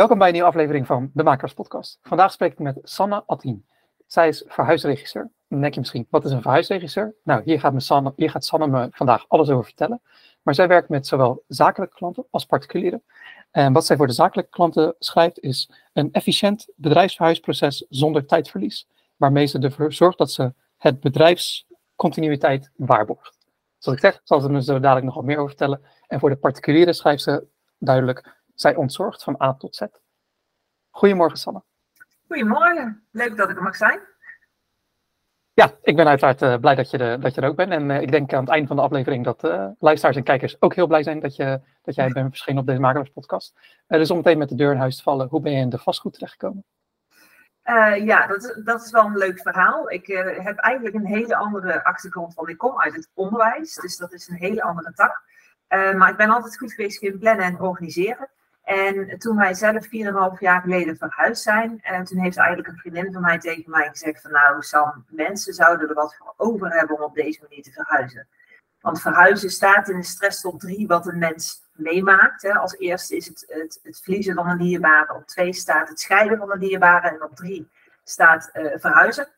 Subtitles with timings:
[0.00, 1.98] Welkom bij een nieuwe aflevering van de Makers Podcast.
[2.02, 3.66] Vandaag spreek ik met Sanne Attien.
[4.06, 5.30] Zij is verhuisregisseur.
[5.48, 7.14] Dan denk je misschien, wat is een verhuisregisseur?
[7.24, 10.00] Nou, hier gaat, me Sanne, hier gaat Sanne me vandaag alles over vertellen.
[10.42, 13.02] Maar zij werkt met zowel zakelijke klanten als particulieren.
[13.50, 18.88] En wat zij voor de zakelijke klanten schrijft is een efficiënt bedrijfsverhuisproces zonder tijdverlies.
[19.16, 23.38] Waarmee ze ervoor zorgt dat ze het bedrijfscontinuïteit waarborgt.
[23.78, 25.80] Zoals ik zeg, zal ze me zo dadelijk nog wat meer over vertellen.
[26.06, 27.44] En voor de particulieren schrijft ze
[27.78, 29.82] duidelijk zij ontzorgt van A tot Z.
[30.90, 31.62] Goedemorgen, Sanne.
[32.26, 34.00] Goedemorgen, leuk dat ik er mag zijn.
[35.52, 37.72] Ja, ik ben uiteraard uh, blij dat je, de, dat je er ook bent.
[37.72, 40.56] En uh, ik denk aan het einde van de aflevering dat uh, luisteraars en kijkers
[40.62, 43.54] ook heel blij zijn dat, je, dat jij bent verschenen op deze makelaarspodcast.
[43.86, 45.78] dus om meteen met de deur in huis te vallen, hoe ben je in de
[45.78, 46.64] vastgoed terechtgekomen?
[48.04, 49.90] ja, dat, dat is wel een leuk verhaal.
[49.90, 50.06] Ik
[50.42, 53.74] heb eigenlijk een hele andere achtergrond, want ik kom uit het onderwijs.
[53.74, 55.22] Dus dat is een hele andere tak.
[55.68, 58.28] maar ik ben altijd goed geweest in plannen en organiseren.
[58.70, 59.90] En toen wij zelf 4,5
[60.38, 64.20] jaar geleden verhuisd zijn, en toen heeft eigenlijk een vriendin van mij tegen mij gezegd
[64.20, 67.72] van nou Sam, mensen zouden er wat voor over hebben om op deze manier te
[67.72, 68.26] verhuizen.
[68.80, 72.42] Want verhuizen staat in de stress top 3 wat een mens meemaakt.
[72.42, 72.52] Hè.
[72.52, 76.38] Als eerste is het, het, het verliezen van een dierbare, op 2 staat het scheiden
[76.38, 77.68] van een dierbare en op 3
[78.04, 79.28] staat uh, verhuizen.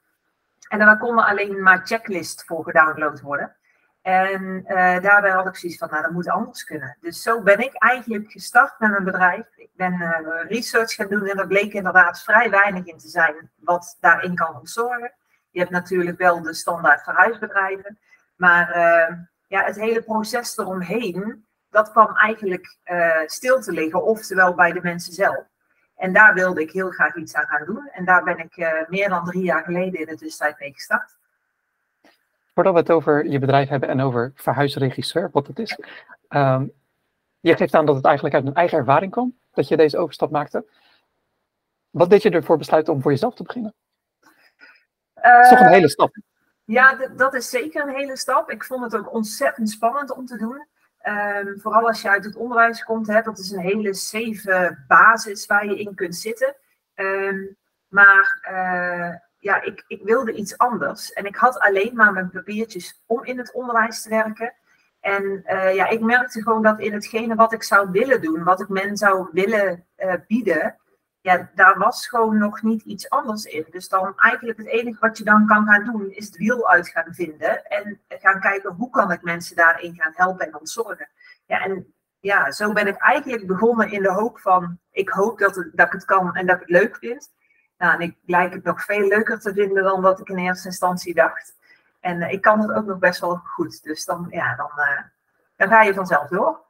[0.68, 3.56] En daar konden alleen maar checklist voor gedownload worden.
[4.02, 6.96] En uh, daarbij had ik zoiets van, nou, dat moet anders kunnen.
[7.00, 9.46] Dus zo ben ik eigenlijk gestart met mijn bedrijf.
[9.56, 13.50] Ik ben uh, research gaan doen en er bleek inderdaad vrij weinig in te zijn
[13.56, 15.12] wat daarin kan ontzorgen.
[15.50, 17.98] Je hebt natuurlijk wel de standaard verhuisbedrijven,
[18.36, 22.76] maar uh, ja, het hele proces eromheen, dat kwam eigenlijk
[23.26, 25.44] stil te liggen, oftewel bij de mensen zelf.
[25.96, 27.88] En daar wilde ik heel graag iets aan gaan doen.
[27.92, 31.16] En daar ben ik meer dan drie jaar geleden in de tussentijd mee gestart.
[32.54, 35.78] Voordat we het over je bedrijf hebben en over verhuisregisseur, wat het is.
[36.28, 36.72] Um,
[37.40, 40.30] je geeft aan dat het eigenlijk uit een eigen ervaring kwam, dat je deze overstap
[40.30, 40.66] maakte.
[41.90, 43.74] Wat deed je ervoor besluiten om voor jezelf te beginnen?
[45.16, 46.16] Uh, dat is toch een hele stap?
[46.64, 48.50] Ja, dat is zeker een hele stap.
[48.50, 50.66] Ik vond het ook ontzettend spannend om te doen.
[51.06, 55.46] Um, vooral als je uit het onderwijs komt, hè, dat is een hele safe basis
[55.46, 56.56] waar je in kunt zitten.
[56.94, 57.56] Um,
[57.88, 61.12] maar uh, ja, ik, ik wilde iets anders.
[61.12, 64.54] En ik had alleen maar mijn papiertjes om in het onderwijs te werken.
[65.00, 68.60] En uh, ja, ik merkte gewoon dat in hetgene wat ik zou willen doen, wat
[68.60, 70.76] ik men zou willen uh, bieden,
[71.20, 73.66] ja, daar was gewoon nog niet iets anders in.
[73.70, 76.88] Dus dan eigenlijk het enige wat je dan kan gaan doen, is het wiel uit
[76.88, 81.08] gaan vinden en gaan kijken hoe kan ik mensen daarin gaan helpen en ontzorgen.
[81.46, 85.54] Ja, en ja, zo ben ik eigenlijk begonnen in de hoop van, ik hoop dat,
[85.54, 87.30] het, dat ik het kan en dat ik het leuk vind.
[87.82, 90.68] Nou, en ik lijk het nog veel leuker te vinden dan wat ik in eerste
[90.68, 91.54] instantie dacht.
[92.00, 93.82] En uh, ik kan het ook nog best wel goed.
[93.82, 95.00] Dus dan, ja, dan, uh,
[95.56, 96.60] dan ga je vanzelf door.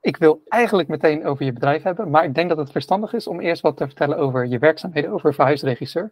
[0.00, 3.26] Ik wil eigenlijk meteen over je bedrijf hebben, maar ik denk dat het verstandig is
[3.26, 6.10] om eerst wat te vertellen over je werkzaamheden, over verhuisregisseur.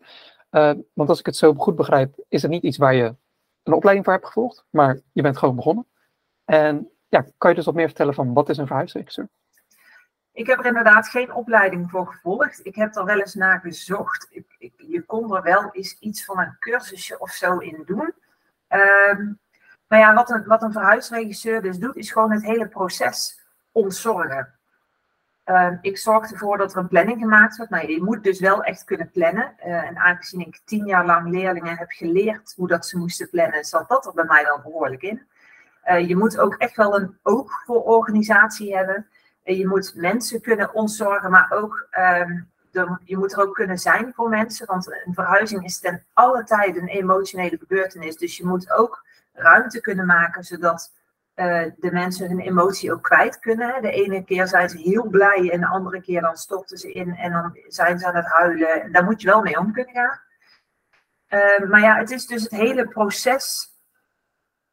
[0.50, 3.14] Uh, want als ik het zo goed begrijp, is het niet iets waar je
[3.62, 5.86] een opleiding voor hebt gevolgd, maar je bent gewoon begonnen.
[6.44, 9.28] En ja, kan je dus wat meer vertellen van wat is een verhuisregisseur?
[10.32, 12.66] Ik heb er inderdaad geen opleiding voor gevolgd.
[12.66, 14.26] Ik heb er wel eens naar gezocht.
[14.30, 18.14] Ik, ik, je kon er wel eens iets van een cursusje of zo in doen.
[18.68, 19.38] Um,
[19.86, 23.40] maar ja, wat een, wat een verhuisregisseur dus doet, is gewoon het hele proces
[23.72, 24.54] ontzorgen.
[25.44, 27.72] Uh, ik zorg ervoor dat er een planning gemaakt wordt.
[27.72, 29.54] Nou, je moet dus wel echt kunnen plannen.
[29.66, 33.64] Uh, en aangezien ik tien jaar lang leerlingen heb geleerd hoe dat ze moesten plannen,
[33.64, 35.26] zat dat er bij mij wel behoorlijk in.
[35.86, 39.06] Uh, je moet ook echt wel een oog voor organisatie hebben
[39.42, 41.88] je moet mensen kunnen ontzorgen, maar ook
[42.72, 44.66] de, je moet er ook kunnen zijn voor mensen.
[44.66, 48.16] Want een verhuizing is ten alle tijde een emotionele gebeurtenis.
[48.16, 50.92] Dus je moet ook ruimte kunnen maken zodat
[51.34, 53.82] uh, de mensen hun emotie ook kwijt kunnen.
[53.82, 57.14] De ene keer zijn ze heel blij en de andere keer dan storten ze in
[57.14, 58.82] en dan zijn ze aan het huilen.
[58.82, 60.20] En daar moet je wel mee om kunnen gaan.
[61.28, 63.71] Uh, maar ja, het is dus het hele proces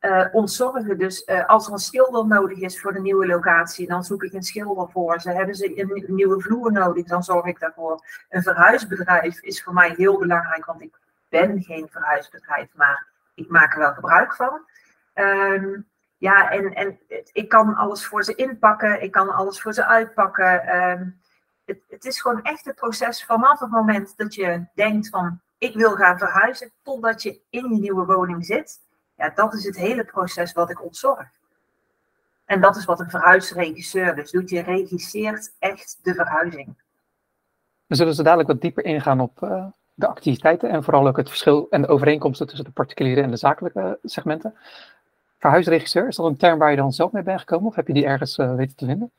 [0.02, 0.98] uh, ontzorgen.
[0.98, 4.34] Dus uh, als er een schilder nodig is voor de nieuwe locatie, dan zoek ik
[4.34, 5.32] een schilder voor ze.
[5.32, 8.06] Hebben ze een nieuwe vloer nodig, dan zorg ik daarvoor.
[8.30, 13.74] Een verhuisbedrijf is voor mij heel belangrijk, want ik ben geen verhuisbedrijf, maar ik maak
[13.74, 14.62] er wel gebruik van.
[15.16, 15.88] Um,
[16.18, 17.00] ja, en, en
[17.32, 20.76] ik kan alles voor ze inpakken, ik kan alles voor ze uitpakken.
[20.76, 21.20] Um,
[21.66, 25.76] het, het is gewoon echt het proces vanaf het moment dat je denkt van ik
[25.76, 28.80] wil gaan verhuizen, totdat je in je nieuwe woning zit.
[29.20, 31.28] Ja, dat is het hele proces wat ik ontzorg.
[32.46, 34.50] En dat is wat een verhuisregisseur dus doet.
[34.50, 36.76] Je regisseert echt de verhuizing.
[37.86, 41.28] We zullen zo dadelijk wat dieper ingaan op uh, de activiteiten en vooral ook het
[41.28, 44.56] verschil en de overeenkomsten tussen de particuliere en de zakelijke segmenten.
[45.38, 47.94] Verhuisregisseur, is dat een term waar je dan zelf mee bent gekomen of heb je
[47.94, 49.12] die ergens uh, weten te vinden?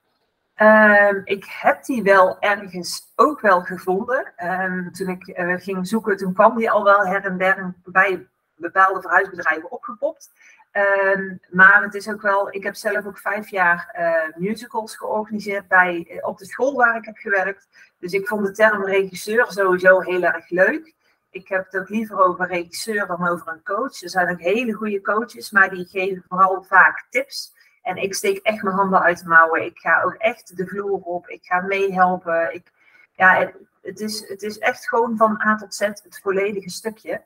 [0.54, 4.32] Ehm, ik heb die wel ergens ook wel gevonden.
[4.36, 8.26] Ehm, toen ik uh, ging zoeken, toen kwam die al wel her en der bij
[8.60, 10.30] bepaalde verhuisbedrijven opgepopt.
[10.70, 15.68] Ehm, maar het is ook wel, ik heb zelf ook vijf jaar uh, musicals georganiseerd
[15.68, 17.68] bij, eh, op de school waar ik heb gewerkt.
[17.98, 20.94] Dus ik vond de term regisseur sowieso heel erg leuk.
[21.30, 24.02] Ik heb het ook liever over regisseur dan over een coach.
[24.02, 27.52] Er zijn ook hele goede coaches, maar die geven vooral vaak tips.
[27.82, 29.64] En ik steek echt mijn handen uit de mouwen.
[29.64, 31.28] Ik ga ook echt de vloer op.
[31.28, 32.54] Ik ga meehelpen.
[32.54, 32.72] Ik,
[33.12, 33.52] ja,
[33.82, 37.22] het, is, het is echt gewoon van A tot Z het volledige stukje.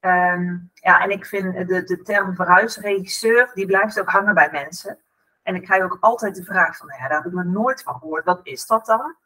[0.00, 4.98] Ehm, ja, en ik vind de, de term verhuisregisseur, die blijft ook hangen bij mensen.
[5.42, 8.24] En ik krijg ook altijd de vraag van, ja, daar hebben we nooit van gehoord.
[8.24, 9.16] Wat is dat dan?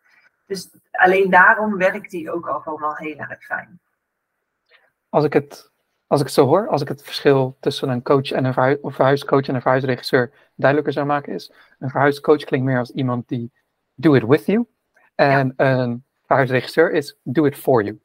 [0.47, 3.81] Dus alleen daarom werkt die ook al gewoon al heel erg fijn.
[5.09, 5.71] Als ik het,
[6.07, 9.47] als ik het zo hoor, als ik het verschil tussen een coach en een verhuiscoach
[9.47, 13.53] en een verhuisregisseur duidelijker zou maken, is een verhuiscoach klinkt meer als iemand die
[13.95, 14.67] do it with you.
[15.15, 18.01] En een verhuisregisseur is do it for you.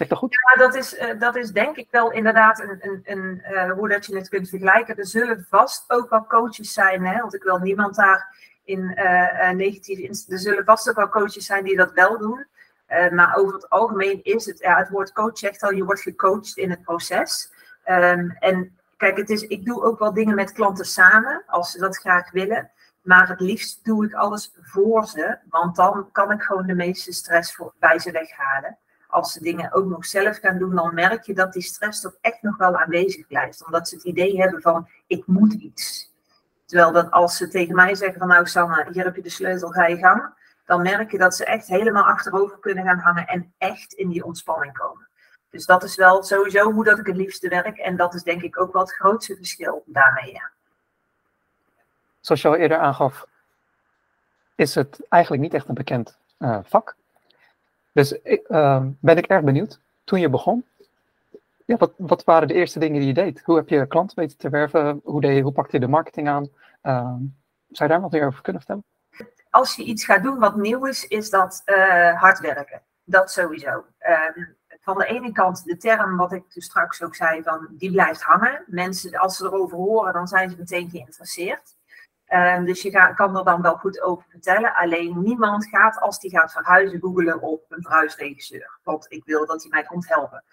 [0.00, 0.34] Zeg dat goed?
[0.54, 3.88] Ja, dat is, uh, dat is denk ik wel inderdaad een, een, een uh, hoe
[3.88, 4.96] dat je het kunt vergelijken.
[4.96, 9.50] Er zullen vast ook wel coaches zijn, hè, want ik wil niemand daar in uh,
[9.50, 12.46] negatief Er zullen vast ook wel coaches zijn die dat wel doen.
[13.10, 16.56] maar over het algemeen is het, ja, het woord coach zegt al, je wordt gecoacht
[16.56, 17.52] in het proces.
[17.86, 21.78] Um, en kijk, het is, ik doe ook wel dingen met klanten samen, als ze
[21.78, 22.70] dat graag willen.
[23.02, 27.12] Maar het liefst doe ik alles voor ze, want dan kan ik gewoon de meeste
[27.12, 28.78] stress voor, bij ze weghalen
[29.10, 32.16] als ze dingen ook nog zelf gaan doen, dan merk je dat die stress toch
[32.20, 33.64] echt nog wel aanwezig blijft.
[33.66, 36.12] Omdat ze het idee hebben van, ik moet iets.
[36.66, 39.70] Terwijl dat als ze tegen mij zeggen van, nou Sanne, hier heb je de sleutel,
[39.70, 40.38] ga je gang.
[40.64, 44.24] Dan merk je dat ze echt helemaal achterover kunnen gaan hangen en echt in die
[44.24, 45.08] ontspanning komen.
[45.50, 47.78] Dus dat is wel sowieso hoe dat ik het liefste werk.
[47.78, 50.42] En dat is denk ik ook wel het grootste verschil daarmee.
[52.20, 53.26] Zoals je al eerder aangaf,
[54.54, 56.96] is het eigenlijk niet echt een bekend uh, vak.
[57.92, 60.64] Dus ehm, ben ik erg benieuwd, toen je begon,
[61.70, 63.42] ja, wat, wat waren de eerste dingen die je deed?
[63.44, 65.00] Hoe heb je klanten weten te werven?
[65.04, 66.48] Hoe, deed hoe pakte je de marketing aan?
[66.82, 67.14] Uh,
[67.68, 68.84] zou je daar wat meer over kunnen vertellen?
[69.50, 72.82] Als je iets gaat doen wat nieuw is, is dat uh, hard werken.
[73.04, 73.84] Dat sowieso.
[73.98, 74.44] Ehm,
[74.80, 78.22] van de ene kant de term, wat ik dus straks ook zei, van die blijft
[78.22, 78.64] hangen.
[78.66, 81.76] Mensen, als ze erover horen, dan zijn ze meteen geïnteresseerd.
[82.32, 84.74] Um, dus je kan er dan wel goed over vertellen.
[84.74, 88.78] Alleen niemand gaat, als die gaat verhuizen, googelen op een verhuisregisseur.
[88.82, 90.44] Want ik wil dat hij mij komt helpen.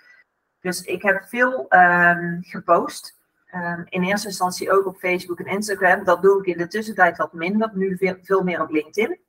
[0.59, 3.17] Dus ik heb veel um, gepost.
[3.55, 6.03] Um, in eerste instantie ook op Facebook en Instagram.
[6.03, 7.71] Dat doe ik in de tussentijd wat minder.
[7.73, 9.19] Nu veel, meer op LinkedIn.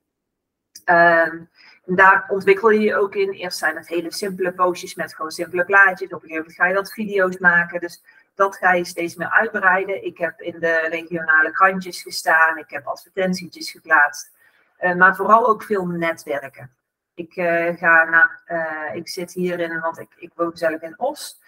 [1.84, 3.30] daar ontwikkel je je ook in.
[3.30, 6.12] Eerst zijn het hele simpele postjes met gewoon simpele plaatjes.
[6.12, 7.80] Op een gegeven moment ga je dat video's maken.
[7.80, 8.02] Dus
[8.38, 10.04] dat ga je steeds meer uitbreiden.
[10.04, 14.30] Ik heb in de regionale krantjes gestaan, ik heb advertentietjes geplaatst,
[14.80, 16.70] uh, maar vooral ook veel netwerken.
[17.14, 20.98] Ik, uh, ga naar, uh, ik zit hier in, want ik, ik woon zelf in
[20.98, 21.40] Os.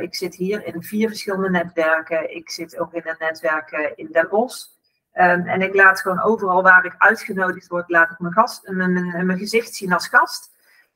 [0.00, 2.34] ik zit hier in vier verschillende netwerken.
[2.34, 4.66] Ik zit ook in een netwerk in Den Bosch.
[5.14, 9.26] Um, en ik laat gewoon overal waar ik uitgenodigd word, laat ik mijn, gast, mijn,
[9.26, 10.50] mijn gezicht zien als gast.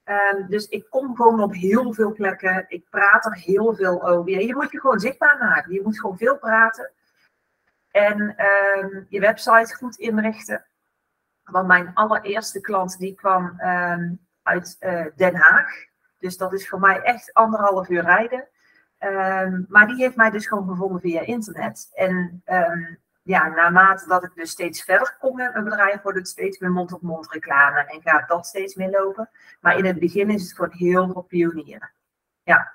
[0.05, 2.65] Um, dus ik kom gewoon op heel veel plekken.
[2.69, 4.31] Ik praat er heel veel over.
[4.31, 5.73] Je moet je gewoon zichtbaar maken.
[5.73, 6.91] Je moet gewoon veel praten.
[7.91, 10.65] En um, je website goed inrichten.
[11.45, 15.71] Want mijn allereerste klant die kwam um, uit uh, Den Haag.
[16.19, 18.49] Dus dat is voor mij echt anderhalf uur rijden.
[19.69, 21.91] maar die heeft mij dus gewoon gevonden via internet.
[21.95, 22.43] En
[23.23, 26.71] ja, naarmate dat ik dus steeds verder kom met mijn bedrijf, wordt het steeds meer
[26.71, 29.31] mond-op-mond reclame en gaat dat steeds meer lopen.
[29.61, 31.91] Maar in het begin is het gewoon heel veel pionieren.
[32.43, 32.73] Ja.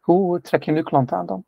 [0.00, 1.44] Hoe trek je nu klanten aan dan?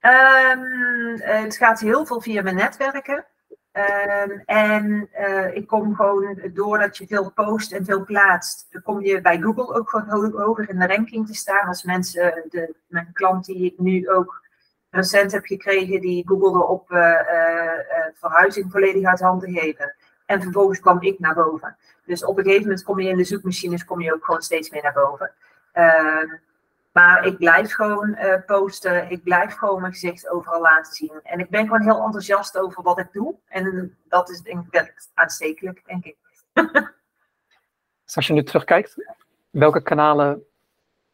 [0.00, 3.24] Um, het gaat heel veel via mijn netwerken.
[3.72, 9.00] Um, en uh, ik kom gewoon, doordat je veel post en veel plaatst, dan kom
[9.00, 11.66] je bij Google ook gewoon hoger in de ranking te staan.
[11.66, 14.39] Als mensen, de, mijn klant die ik nu ook
[14.90, 17.14] recent heb gekregen die Google op uh,
[18.14, 19.94] verhuizing volledig uit handen geven.
[20.26, 21.76] En vervolgens kwam ik naar boven.
[22.04, 24.70] Dus op een gegeven moment kom je in de zoekmachines kom je ook gewoon steeds
[24.70, 25.32] meer naar boven.
[25.72, 26.26] Ehm,
[26.92, 29.10] maar ik blijf gewoon posten.
[29.10, 31.20] Ik blijf gewoon mijn gezicht overal laten zien.
[31.22, 33.34] En ik ben gewoon heel enthousiast over wat ik doe.
[33.48, 36.16] En dat is denk ik aanstekelijk, denk ik.
[38.04, 38.94] dus als je nu terugkijkt,
[39.50, 40.42] welke kanalen,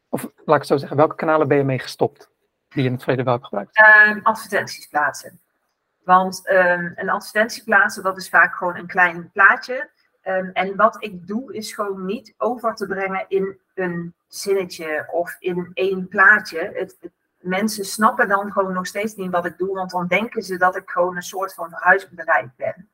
[0.08, 2.30] of laat ik het zo zeggen, welke kanalen ben je mee gestopt?
[2.76, 3.78] Die in het verleden wel hebt gebruikt?
[4.06, 5.40] Um, advertenties plaatsen.
[6.04, 9.90] Want um, een advertentie plaatsen, dat is vaak gewoon een klein plaatje.
[10.24, 15.36] Um, en wat ik doe, is gewoon niet over te brengen in een zinnetje of
[15.38, 16.70] in één plaatje.
[16.74, 20.42] Het, het, mensen snappen dan gewoon nog steeds niet wat ik doe, want dan denken
[20.42, 22.88] ze dat ik gewoon een soort van verhuisbedrijf ben.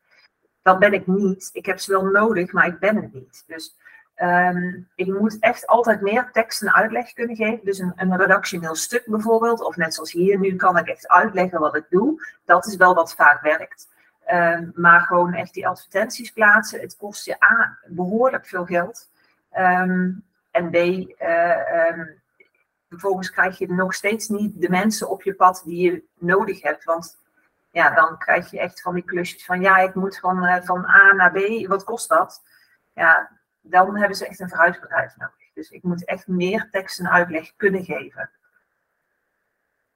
[0.63, 1.51] dat ben ik niet.
[1.53, 3.45] Ik heb ze wel nodig, maar ik ben het niet.
[3.47, 3.77] Dus
[4.15, 7.65] ehm, ik moet echt altijd meer tekst en uitleg kunnen geven.
[7.65, 11.61] Dus een, een redactioneel stuk bijvoorbeeld, of net zoals hier, nu kan ik echt uitleggen
[11.61, 12.27] wat ik doe.
[12.45, 13.89] Dat is wel wat vaak werkt.
[14.25, 19.11] Ehm, maar gewoon echt die advertenties plaatsen, het kost je A, behoorlijk veel geld.
[19.51, 20.11] Ehm,
[20.51, 22.05] en B, uh,
[22.89, 26.85] vervolgens krijg je nog steeds niet de mensen op je pad die je nodig hebt.
[26.85, 27.19] Want
[27.71, 30.85] ja, dan krijg je echt van die klusjes van ja, ik moet van, uh, van
[30.85, 32.43] A naar B, wat kost dat?
[32.95, 33.31] Ja,
[33.63, 35.51] dan hebben ze echt een verhuisbedrijf nodig.
[35.55, 38.31] Dus ik moet echt meer tekst en uitleg kunnen geven.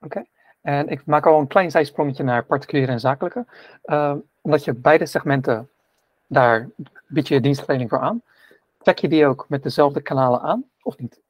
[0.01, 0.25] Oké,
[0.61, 3.47] en ik maak al een klein zijsprongetje naar particuliere en zakelijke.
[3.85, 5.71] Uh, omdat je beide segmenten,
[6.27, 6.69] daar
[7.07, 8.23] bied je dienstverlening voor aan.
[8.79, 11.21] Trek je die ook met dezelfde kanalen aan, of niet?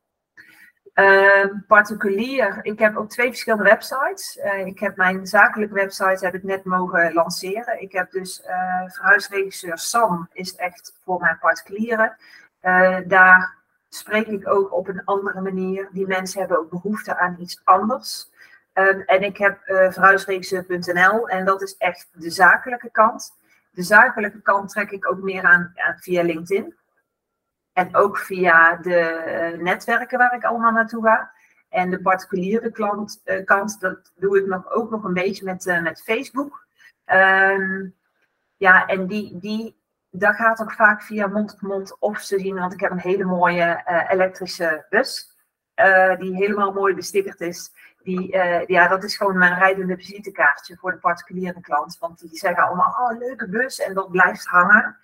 [0.97, 4.39] Uh, particulier, ik heb ook twee verschillende websites.
[4.45, 7.81] Uh, ik heb mijn zakelijke website heb ik net mogen lanceren.
[7.83, 12.17] Ik heb dus uh, verhuisregisseur Sam is echt voor mijn particulieren.
[12.63, 13.55] Uh, daar
[13.89, 15.89] spreek ik ook op een andere manier.
[15.93, 18.31] Die mensen hebben ook behoefte aan iets anders.
[18.73, 23.37] Ehm, en ik heb verhuisregisseur.nl en dat is echt de zakelijke kant.
[23.71, 26.75] De zakelijke kant trek ik ook meer aan via LinkedIn.
[27.77, 31.33] En ook via de eh, netwerken waar ik allemaal naartoe ga.
[31.69, 35.67] En de particuliere klant, uh, kant, dat doe ik nog, ook nog een beetje met,
[35.67, 36.67] uh, met Facebook.
[37.07, 37.95] Um,
[38.57, 39.77] ja, en die, die,
[40.11, 43.83] dat gaat ook vaak via mond-op-mond of ze zien, want ik heb een hele mooie
[44.09, 45.37] elektrische bus.
[46.19, 47.71] die helemaal mooi bestickerd is.
[48.03, 51.99] Die, ja, dat is gewoon mijn rijdende visitekaartje voor de particuliere klant.
[51.99, 53.81] Want die zeggen allemaal, oh, leuke bus.
[53.81, 54.97] En dat blijft hangen.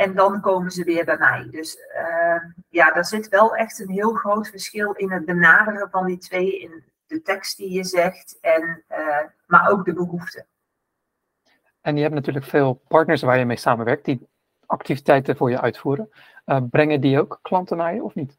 [0.00, 1.48] En dan komen ze weer bij mij.
[1.50, 6.06] Dus uh, ja, daar zit wel echt een heel groot verschil in het benaderen van
[6.06, 6.60] die twee.
[6.60, 10.46] In de tekst die je zegt, en, uh, maar ook de behoeften.
[11.80, 14.28] En je hebt natuurlijk veel partners waar je mee samenwerkt die
[14.66, 16.10] activiteiten voor je uitvoeren.
[16.46, 18.38] Uh, brengen die ook klanten naar je of niet?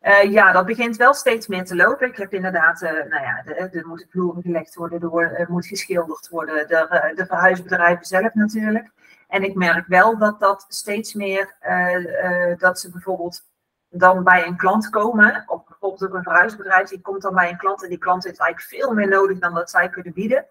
[0.00, 2.08] Uh, ja, dat begint wel steeds meer te lopen.
[2.08, 6.68] Ik heb inderdaad, uh, nou ja, er moeten vloeren gelegd worden, er moet geschilderd worden,
[6.68, 8.90] de, de verhuisbedrijven zelf natuurlijk.
[9.30, 13.48] En ik merk wel dat dat steeds meer, uh, dat ze bijvoorbeeld
[13.88, 17.56] dan bij een klant komen, of bijvoorbeeld ook een verhuisbedrijf, die komt dan bij een
[17.56, 20.46] klant en die klant heeft eigenlijk veel meer nodig dan dat zij kunnen bieden.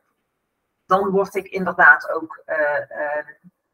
[0.86, 2.55] Dan word ik inderdaad ook uh,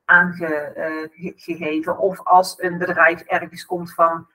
[0.05, 1.97] aangegeven.
[1.97, 4.27] Of als een bedrijf ergens komt van,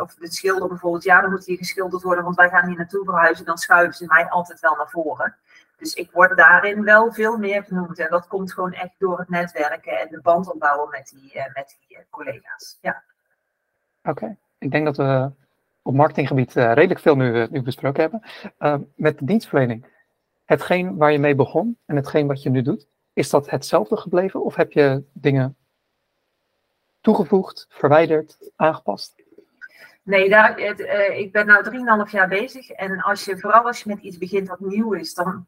[0.00, 3.04] of het schilder bijvoorbeeld, ja, dan moet hier geschilderd worden, want wij gaan hier naartoe
[3.04, 5.36] verhuizen, dan schuiven ze mij altijd wel naar voren.
[5.84, 7.98] Dus ik word daarin wel veel meer genoemd.
[7.98, 11.44] En dat komt gewoon echt door het netwerken en de band opbouwen met die, uh,
[11.54, 12.78] met die uh, collega's.
[12.80, 13.02] Ja.
[14.02, 14.36] Oké, okay.
[14.58, 15.30] ik denk dat we
[15.82, 18.22] op marketinggebied uh, redelijk veel nu, nu besproken hebben.
[18.58, 19.86] Ehm, met de dienstverlening,
[20.44, 24.44] hetgeen waar je mee begon en hetgeen wat je nu doet, is dat hetzelfde gebleven
[24.44, 25.56] of heb je dingen
[27.00, 29.22] toegevoegd, verwijderd, aangepast?
[30.02, 30.80] Nee, daar, het,
[31.16, 32.70] ik ben nu 3,5 jaar bezig.
[32.70, 35.46] En als je, vooral als je met iets begint wat nieuw is, dan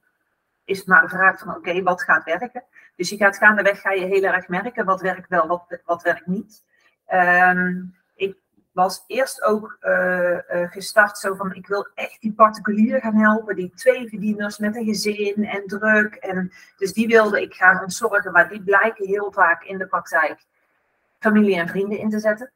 [0.66, 2.64] is het maar de vraag van oké, wat gaat werken?
[2.96, 6.26] Dus je gaat gaandeweg ga je heel erg merken wat werkt wel, wat, wat werkt
[6.26, 6.64] niet.
[7.12, 8.36] Um, ik
[8.72, 10.38] was eerst ook uh, uh,
[10.70, 14.84] gestart zo van ik wil echt die particulieren gaan helpen, die twee verdieners met een
[14.84, 16.14] gezin en druk.
[16.14, 20.44] En, dus die wilde ik gaan zorgen, maar die blijken heel vaak in de praktijk
[21.18, 22.50] familie en vrienden in te zetten.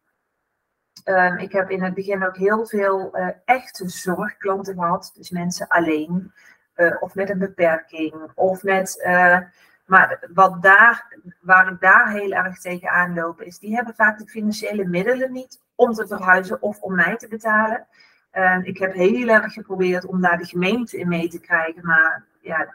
[1.05, 5.69] Um, ik heb in het begin ook heel veel uh, echte zorgklanten gehad, dus mensen
[5.69, 6.33] alleen.
[6.80, 9.02] Uh, of met een beperking, of met.
[9.06, 9.38] Uh,
[9.87, 14.26] maar wat daar, waar ik daar heel erg tegen aanloop, is die hebben vaak de
[14.26, 17.87] financiële middelen niet om te verhuizen of om mij te betalen.
[18.34, 22.25] Uh, ik heb heel erg geprobeerd om daar de gemeente in mee te krijgen, maar
[22.40, 22.75] ja,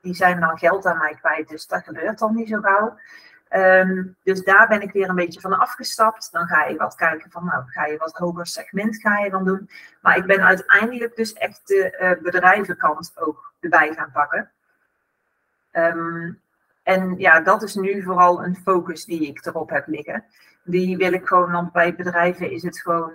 [0.00, 2.98] die zijn dan geld aan mij kwijt, dus dat gebeurt dan niet zo gauw.
[3.56, 6.32] Um, dus daar ben ik weer een beetje van afgestapt.
[6.32, 9.44] Dan ga je wat kijken van, nou, ga je wat hoger segment ga je dan
[9.44, 9.70] doen.
[10.00, 14.50] Maar ik ben uiteindelijk dus echt de uh, bedrijvenkant ook erbij gaan pakken.
[15.72, 16.40] Um,
[16.82, 20.24] en ja, dat is nu vooral een focus die ik erop heb liggen.
[20.64, 23.12] Die wil ik gewoon, want bij bedrijven is het gewoon,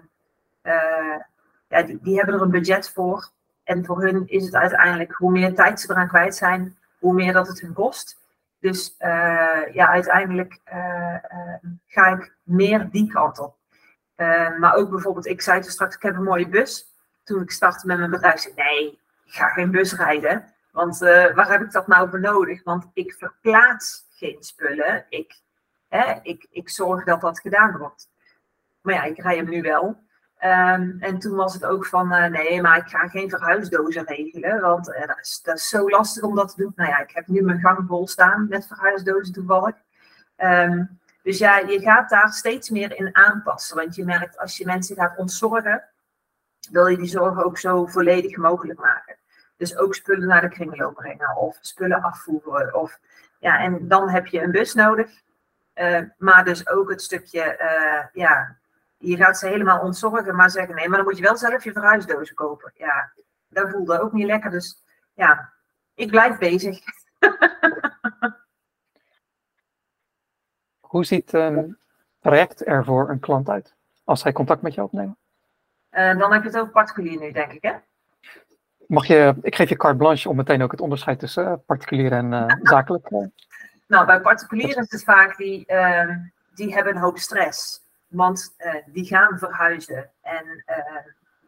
[0.63, 1.20] uh,
[1.68, 3.30] ja, die, die hebben er een budget voor.
[3.63, 7.34] En voor hun is het uiteindelijk, hoe meer tijd ze eraan kwijt zijn, hoe meer
[7.34, 8.24] dat het hun kost.
[8.60, 13.58] Dus uh, ja, uiteindelijk uh, uh, ga ik meer die kant op.
[14.60, 16.94] maar ook bijvoorbeeld, ik zei toen straks, ik heb een mooie bus.
[17.24, 20.54] Toen ik startte met mijn bedrijf, zei ik, nee, ik ga geen bus rijden.
[20.72, 22.64] Want waar heb ik dat nou voor nodig?
[22.64, 25.06] Want ik verplaats geen spullen.
[25.10, 25.42] Ik,
[25.88, 28.10] hè, ik, ik zorg dat dat gedaan wordt.
[28.82, 30.05] Maar ja, ik rij hem nu wel.
[30.44, 34.62] Um, en toen was het ook van, uh, nee, maar ik ga geen verhuisdozen regelen,
[34.62, 36.72] want uh, dat, is, dat, is, zo lastig om dat te doen.
[36.75, 39.75] Nou ja, ik heb nu mijn gang vol staan met verhuisdozen toevallig.
[40.36, 40.84] Ehm,
[41.24, 43.75] dus ja, je gaat daar steeds meer in aanpassen.
[43.75, 45.84] Want je merkt als je mensen gaat ontzorgen,
[46.72, 49.18] wil je die zorg ook zo volledig mogelijk maken.
[49.58, 52.75] Dus ook spullen naar de kringloop brengen of spullen afvoeren.
[52.75, 53.00] Of,
[53.39, 55.24] ja, en dan heb je een bus nodig.
[55.75, 58.58] Uh, maar dus ook het stukje, uh, ja,
[58.98, 61.72] je gaat ze helemaal ontzorgen, maar zeggen nee, maar dan moet je wel zelf je
[61.72, 62.72] verhuisdozen kopen.
[62.75, 63.12] Ja,
[63.48, 64.52] dat voelde ook niet lekker.
[64.52, 64.84] Dus
[65.14, 65.54] ja,
[65.94, 66.80] ik blijf bezig.
[70.80, 71.78] Hoe ziet een
[72.20, 75.18] traject er voor een klant uit als hij contact met je opneemt?
[75.92, 77.74] Uh, dan heb je het over particulier nu, denk ik, hè?
[78.88, 82.12] Mag je, ik geef je carte blanche om meteen ook het onderscheid tussen uh, particulier
[82.12, 83.10] en uh, zakelijk.
[83.88, 86.18] Nou, bij particulieren is het vaak die, ehm,
[86.54, 87.85] die hebben een hoop stress.
[88.16, 88.56] Want
[88.86, 90.64] die gaan verhuizen en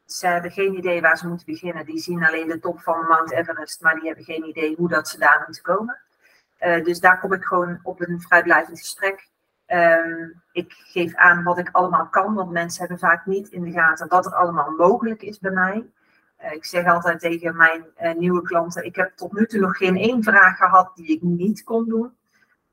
[0.05, 1.85] ze hebben geen idee waar ze moeten beginnen.
[1.85, 5.07] Die zien alleen de top van Mount Everest, maar die hebben geen idee hoe dat
[5.07, 5.99] ze daar moeten komen.
[6.83, 9.29] dus daar kom ik gewoon op een vrijblijvend gesprek
[9.67, 13.71] Ehm, ik geef aan wat ik allemaal kan, want mensen hebben vaak niet in de
[13.71, 15.85] gaten wat er allemaal mogelijk is bij mij.
[16.51, 17.85] Ik zeg altijd tegen mijn
[18.17, 21.63] nieuwe klanten: ik heb tot nu toe nog geen één vraag gehad die ik niet
[21.63, 22.17] kon doen.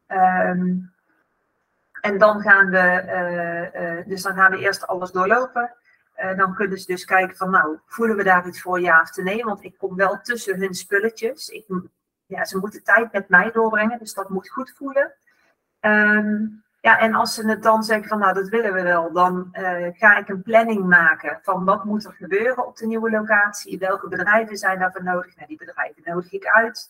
[0.09, 0.94] Um,
[2.04, 3.04] en dan gaan we,
[3.75, 5.75] uh, dus dan gaan we eerst alles doorlopen.
[6.37, 9.44] dan kunnen ze dus kijken van, nou, voelen we daar iets voor ja of nee?
[9.44, 11.49] Want ik kom wel tussen hun spulletjes.
[11.49, 11.64] Ik,
[12.26, 15.12] ja, ze moeten tijd met mij doorbrengen, dus dat moet goed voelen.
[15.80, 19.49] Um, ja, en als ze het dan zeggen van nou dat willen we wel, dan
[19.92, 23.78] ga ik een planning maken van wat moet er gebeuren op de nieuwe locatie.
[23.78, 25.37] Welke bedrijven zijn daarvoor nodig?
[25.37, 26.88] Nou, die bedrijven nodig ik uit.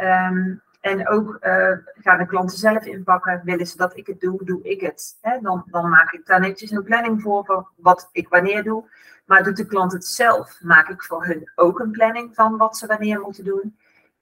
[0.00, 3.40] Um, en ook uh, gaan de klanten zelf inpakken.
[3.44, 5.18] Willen ze dat ik het doe, doe ik het.
[5.42, 8.84] Dan, dan maak ik daar netjes een planning voor, voor wat ik wanneer doe.
[9.24, 12.76] Maar doet de klant het zelf, maak ik voor hun ook een planning van wat
[12.76, 13.76] ze wanneer moeten doen.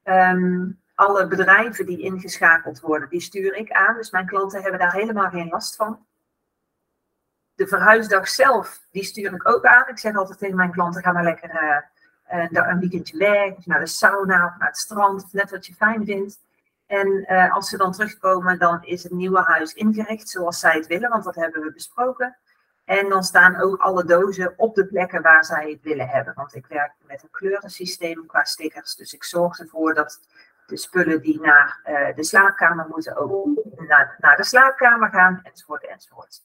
[0.04, 3.94] Um, alle bedrijven die ingeschakeld worden, die stuur ik aan.
[3.94, 6.06] Dus mijn klanten hebben daar helemaal geen last van.
[7.54, 9.88] De verhuisdag zelf, die stuur ik ook aan.
[9.88, 11.50] Ik zeg altijd tegen mijn klanten, ga maar lekker
[12.30, 15.50] uh, uh, een weekendje weg, of naar de sauna, of naar het strand, of net
[15.50, 16.38] wat je fijn vindt.
[16.88, 20.86] En uh, als ze dan terugkomen, dan is het nieuwe huis ingericht zoals zij het
[20.86, 22.36] willen, want dat hebben we besproken.
[22.84, 26.34] En dan staan ook alle dozen op de plekken waar zij het willen hebben.
[26.34, 28.94] Want ik werk met een kleurensysteem qua stickers.
[28.94, 30.20] Dus ik zorg ervoor dat
[30.66, 33.46] de spullen die naar uh, de slaapkamer moeten ook
[33.88, 36.42] naar, naar de slaapkamer gaan, enzovoort, enzovoort.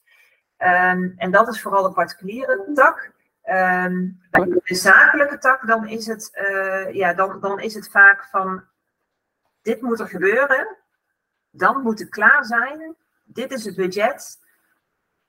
[0.58, 3.10] Um, en dat is vooral de particuliere tak.
[3.50, 8.24] Um, bij de zakelijke tak, dan is het, uh, ja, dan, dan is het vaak
[8.24, 8.64] van,
[9.64, 10.76] dit moet er gebeuren,
[11.50, 14.38] dan moet het klaar zijn, dit is het budget,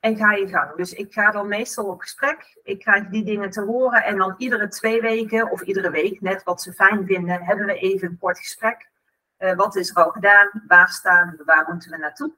[0.00, 0.76] en ga je gang.
[0.76, 2.58] Dus ik ga dan meestal op gesprek.
[2.62, 4.04] Ik krijg die dingen te horen.
[4.04, 7.78] En dan iedere twee weken of iedere week, net wat ze fijn vinden, hebben we
[7.78, 8.88] even een kort gesprek.
[9.38, 10.50] Uh, wat is er al gedaan?
[10.66, 11.44] Waar staan we?
[11.44, 12.32] Waar moeten we naartoe?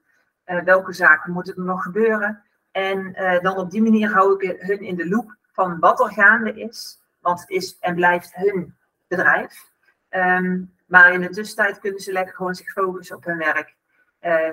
[0.45, 2.43] Uh, welke zaken moeten er nog gebeuren?
[2.71, 6.13] En uh, dan op die manier hou ik hun in de loop van wat er
[6.13, 7.01] gaande is.
[7.19, 8.75] Want het is en blijft hun
[9.07, 9.71] bedrijf.
[10.09, 13.75] Um, maar in de tussentijd kunnen ze lekker gewoon zich focussen op hun werk.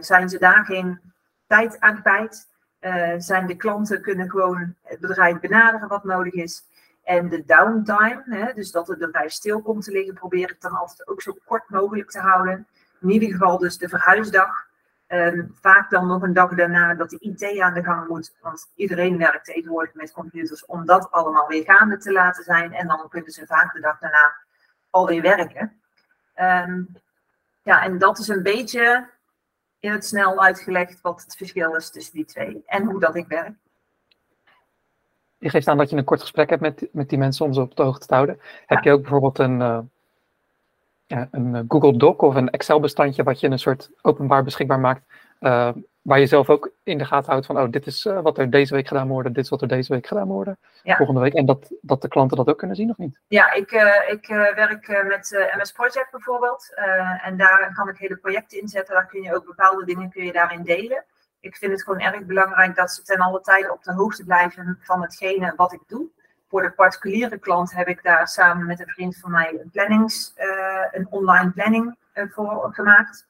[0.01, 1.01] zijn ze daar geen
[1.46, 2.49] tijd aan kwijt?
[2.81, 6.62] Uh, zijn de klanten kunnen gewoon het bedrijf benaderen wat nodig is.
[7.05, 10.72] En de downtime, hè, dus dat het bedrijf stil komt te liggen, probeer ik dan
[10.72, 12.66] altijd ook zo kort mogelijk te houden.
[13.01, 14.64] In ieder geval dus de verhuisdag.
[15.09, 18.37] Um, vaak dan nog een dag daarna dat de IT aan de gang moet.
[18.40, 22.72] Want iedereen werkt tegenwoordig met computers om dat allemaal weer gaande te laten zijn.
[22.72, 24.37] En dan kunnen ze vaak de dag daarna
[24.90, 25.81] alweer werken.
[26.40, 26.96] Um,
[27.62, 29.09] ja, en dat is een beetje
[29.79, 33.27] in het snel uitgelegd wat het verschil is tussen die twee en hoe dat ik
[33.27, 33.55] werk.
[35.38, 37.61] Je geeft aan dat je een kort gesprek hebt met, met die mensen om ze
[37.61, 38.40] op de hoogte te houden.
[38.66, 39.79] Heb je ook bijvoorbeeld een, uh,
[41.07, 44.81] ja, een eh, Google Doc of een Excel bestandje wat je een soort openbaar beschikbaar
[44.81, 45.03] maakt,
[45.40, 45.72] uh,
[46.07, 48.51] waar je zelf ook in de gaten houdt van, oh, dit is uh, wat er
[48.51, 50.51] deze week gedaan wordt, dit is wat er deze week gedaan wordt,
[50.83, 50.97] ja.
[50.97, 51.35] volgende week.
[51.35, 53.19] En dat, dat de klanten dat ook kunnen zien, of niet?
[53.29, 56.73] Ja, ik, uh, ik uh, werk met MS Project bijvoorbeeld.
[57.23, 58.95] en daar kan ik hele projecten inzetten.
[58.95, 61.05] Daar kun je ook bepaalde dingen kun je daarin delen.
[61.40, 64.79] Ik vind het gewoon erg belangrijk dat ze ten alle tijde op de hoogte blijven
[64.83, 66.07] van hetgene wat ik doe.
[66.49, 70.33] Voor de particuliere klant heb ik daar samen met een vriend van mij een, plannings,
[70.90, 73.27] een online planning voor gemaakt.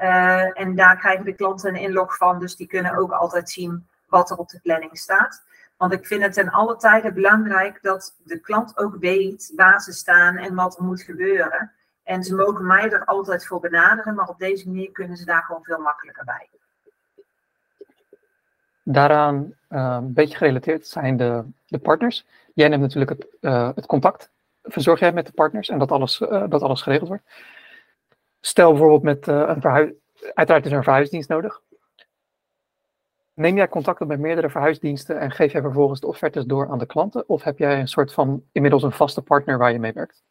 [0.00, 3.86] Uh, en daar krijgen de klanten een inlog van, dus die kunnen ook altijd zien
[4.06, 5.44] wat er op de planning staat.
[5.76, 9.92] Want ik vind het ten alle tijde belangrijk dat de klant ook weet waar ze
[9.92, 11.72] staan en wat er moet gebeuren.
[12.02, 15.42] En ze mogen mij er altijd voor benaderen, maar op deze manier kunnen ze daar
[15.42, 16.48] gewoon veel makkelijker bij.
[18.82, 22.26] Daaraan uh, een beetje gerelateerd zijn de, de partners.
[22.54, 24.30] Jij neemt natuurlijk het, uh, het contact.
[24.62, 27.24] Verzorg jij met de partners en dat alles, dat alles geregeld wordt.
[28.40, 29.92] Stel bijvoorbeeld met uh, een verhuis...
[30.34, 31.60] Uiteraard is er een verhuisdienst nodig.
[33.34, 36.78] Neem jij contact op met meerdere verhuisdiensten en geef jij vervolgens de offertes door aan
[36.78, 37.28] de klanten?
[37.28, 40.22] Of heb jij een soort van inmiddels een vaste partner waar je mee werkt?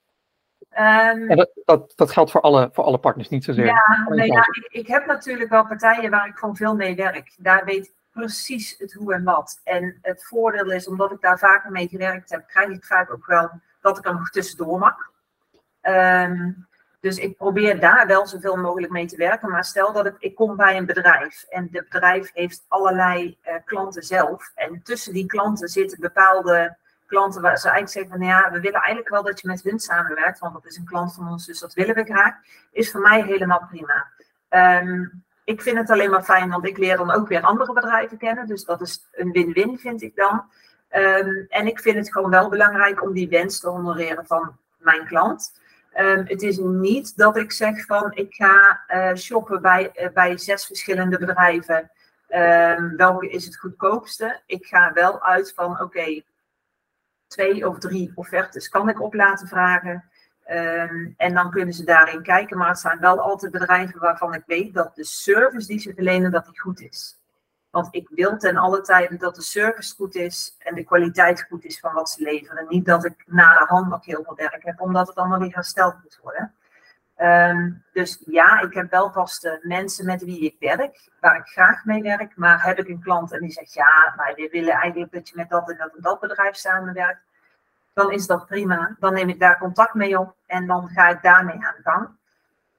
[0.71, 3.65] Um, en dat, dat, dat, geldt voor alle, voor alle partners, niet zozeer.
[3.65, 7.35] Ja, nee, ja ik, ik, heb natuurlijk wel partijen waar ik gewoon veel mee werk.
[7.37, 9.61] Daar weet ik precies het hoe en wat.
[9.63, 13.25] En het voordeel is, omdat ik daar vaker mee gewerkt heb, krijg ik vaak ook
[13.25, 13.49] wel
[13.81, 14.95] dat ik er nog tussendoor mag.
[15.81, 16.66] Um,
[16.99, 19.49] dus ik probeer daar wel zoveel mogelijk mee te werken.
[19.49, 23.53] Maar stel dat ik, ik kom bij een bedrijf en het bedrijf heeft allerlei uh,
[23.65, 24.51] klanten zelf.
[24.55, 28.59] En tussen die klanten zitten bepaalde klanten waar ze eigenlijk zeggen van nou ja, we
[28.59, 31.45] willen eigenlijk wel dat je met hun samenwerkt, want dat is een klant van ons,
[31.45, 32.35] dus dat willen we graag.
[32.71, 34.07] Is voor mij helemaal prima.
[34.49, 38.17] Um, ik vind het alleen maar fijn, want ik leer dan ook weer andere bedrijven
[38.17, 38.47] kennen.
[38.47, 40.43] Dus dat is een win-win, vind ik dan.
[40.91, 45.05] Um, en ik vind het gewoon wel belangrijk om die wens te honoreren van mijn
[45.05, 45.59] klant.
[45.99, 50.37] Um, het is niet dat ik zeg van ik ga uh, shoppen bij, uh, bij
[50.37, 51.91] zes verschillende bedrijven.
[52.29, 54.41] Um, welke is het goedkoopste?
[54.45, 56.21] Ik ga wel uit van oké,
[57.27, 60.09] twee of drie offertes kan ik op laten vragen.
[60.49, 62.57] Um, en dan kunnen ze daarin kijken.
[62.57, 66.31] Maar het zijn wel altijd bedrijven waarvan ik weet dat de service die ze verlenen,
[66.31, 67.16] dat die goed is.
[67.77, 71.63] Want ik wil ten alle tijden dat de service goed is en de kwaliteit goed
[71.63, 72.65] is van wat ze leveren.
[72.69, 75.53] Niet dat ik na de hand nog heel veel werk heb, omdat het allemaal weer
[75.53, 76.53] hersteld moet worden.
[77.17, 81.85] Um, dus ja, ik heb wel vaste mensen met wie ik werk, waar ik graag
[81.85, 82.35] mee werk.
[82.35, 85.49] Maar heb ik een klant en die zegt, ja, wij willen eigenlijk dat je met
[85.49, 87.21] dat en dat en dat bedrijf samenwerkt.
[87.93, 88.95] Dan is dat prima.
[88.99, 92.07] Dan neem ik daar contact mee op en dan ga ik daarmee aan de gang.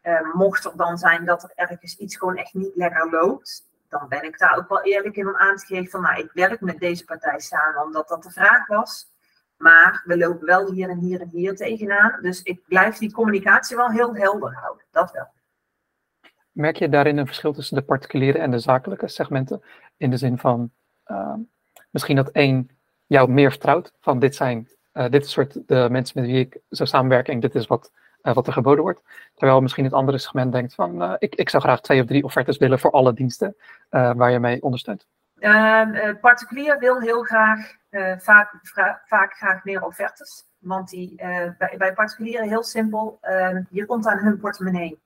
[0.03, 4.09] Uh, mocht er dan zijn dat er ergens iets gewoon echt niet lekker loopt, dan
[4.09, 6.61] ben ik daar ook wel eerlijk in om aan te geven van, nou, ik werk
[6.61, 9.11] met deze partij samen omdat dat de vraag was.
[9.57, 12.23] Maar we lopen wel hier en hier en hier tegenaan.
[12.23, 14.85] Dus ik blijf die communicatie wel heel helder houden.
[14.91, 15.29] Dat wel.
[16.53, 19.63] Merk je daarin een verschil tussen de particuliere en de zakelijke segmenten?
[19.97, 20.71] In de zin van
[21.07, 21.35] uh,
[21.91, 22.71] misschien dat één
[23.07, 23.93] jou meer vertrouwt.
[24.01, 27.55] Van dit zijn uh, dit soort de mensen met wie ik zou samenwerken en dit
[27.55, 29.01] is wat uh, wat er geboden wordt.
[29.35, 32.25] Terwijl misschien het andere segment denkt van uh, ik, ik zou graag twee of drie
[32.25, 33.57] offertes willen voor alle diensten
[33.91, 35.07] uh, waar je mee ondersteunt.
[35.39, 37.77] Ehm, particulier wil heel graag,
[38.19, 38.51] vaak,
[39.07, 40.47] vaak graag meer offertes.
[40.59, 41.15] Want die,
[41.59, 45.01] bij, bij particulieren heel simpel, ehm, je komt aan hun portemonnee.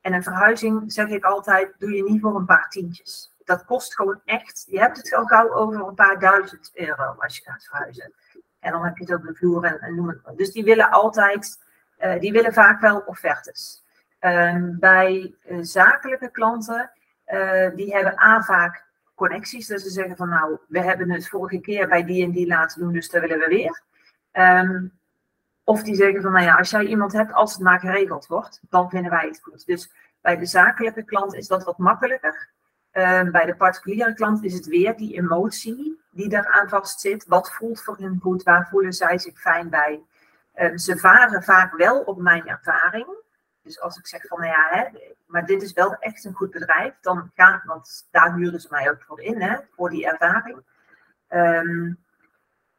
[0.00, 3.32] En een verhuizing, zeg ik altijd, doe je niet voor een paar tientjes.
[3.44, 7.36] Dat kost gewoon echt, je hebt het al gauw over een paar duizend euro als
[7.36, 8.12] je gaat verhuizen.
[8.60, 10.34] En dan heb je het ook de vloer en, en noem het maar.
[10.34, 11.58] Dus die willen altijd
[12.00, 13.84] uh, die willen vaak wel offertes.
[14.20, 16.90] Um, bij uh, zakelijke klanten,
[17.28, 19.66] uh, die hebben A vaak connecties.
[19.66, 22.80] Dus ze zeggen van nou, we hebben het vorige keer bij die en die laten
[22.80, 23.82] doen, dus dat willen we weer.
[24.32, 24.92] Um,
[25.64, 28.60] of die zeggen van nou ja, als jij iemand hebt, als het maar geregeld wordt,
[28.70, 29.66] dan vinden wij het goed.
[29.66, 32.48] Dus bij de zakelijke klant is dat wat makkelijker.
[32.92, 37.26] Um, bij de particuliere klant is het weer die emotie die daaraan vastzit.
[37.26, 38.42] Wat voelt voor hen goed?
[38.42, 40.00] Waar voelen zij zich fijn bij?
[40.60, 43.06] Um, ze varen vaak wel op mijn ervaring.
[43.62, 46.50] Dus als ik zeg van, nou ja, hè, maar dit is wel echt een goed
[46.50, 50.62] bedrijf, dan gaan, want daar huren ze mij ook voor in, hè, voor die ervaring.
[51.28, 52.04] Um,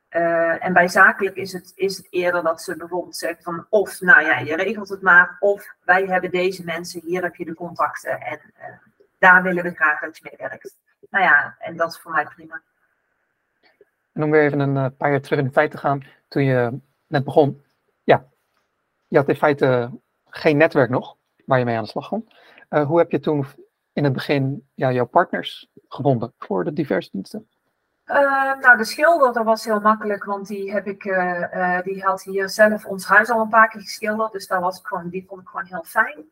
[0.09, 4.01] uh, en bij zakelijk is het, is het eerder dat ze bijvoorbeeld zeggen van, of,
[4.01, 7.53] nou ja, je regelt het maar, of wij hebben deze mensen, hier heb je de
[7.53, 8.65] contacten en uh,
[9.17, 10.77] daar willen we graag dat je mee werkt.
[11.09, 12.61] Nou ja, en dat is voor mij prima.
[14.13, 16.43] En om weer even een uh, paar jaar terug in de tijd te gaan, toen
[16.43, 17.65] je net begon,
[19.08, 19.91] je had in feite
[20.26, 21.15] geen netwerk nog
[21.46, 22.30] waar je mee aan de slag kon.
[22.70, 23.46] Uh, hoe heb je toen
[23.93, 27.48] in het begin ja, jouw partners gevonden voor de diverse diensten?
[28.06, 31.04] Uh, nou, de schilder, dat was heel makkelijk, want die, heb ik,
[31.84, 34.32] die had hier zelf ons huis al een paar keer geschilderd.
[34.32, 36.26] Dus daar was gewoon, die vond ik gewoon heel fijn.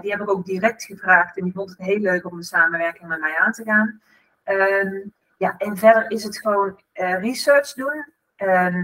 [0.00, 3.08] die heb ik ook direct gevraagd en die vond het heel leuk om de samenwerking
[3.08, 4.00] met mij aan te gaan.
[4.42, 8.04] Ehm, ja, en verder is het gewoon research doen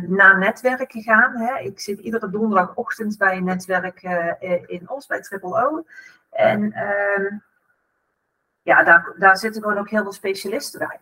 [0.07, 1.37] naar netwerken gaan.
[1.37, 1.59] Hè.
[1.59, 5.85] Ik zit iedere donderdagochtend bij een netwerk uh, in Os, bij Triple O.
[6.31, 7.39] En uh,
[8.63, 11.01] ja, daar, daar zitten gewoon ook heel veel specialisten bij.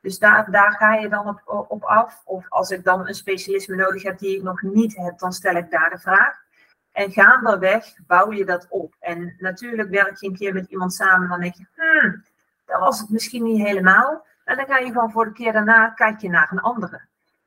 [0.00, 2.22] Dus daar, daar ga je dan op, op af.
[2.24, 5.54] Of als ik dan een specialisme nodig heb die ik nog niet heb, dan stel
[5.54, 6.46] ik daar de vraag.
[6.92, 8.94] En gaandeweg bouw je dat op.
[9.00, 12.24] En natuurlijk werk je een keer met iemand samen, dan denk je, hmm,
[12.66, 14.26] dat was het misschien niet helemaal.
[14.44, 17.00] En dan ga je gewoon voor de keer daarna, kijk je naar een andere.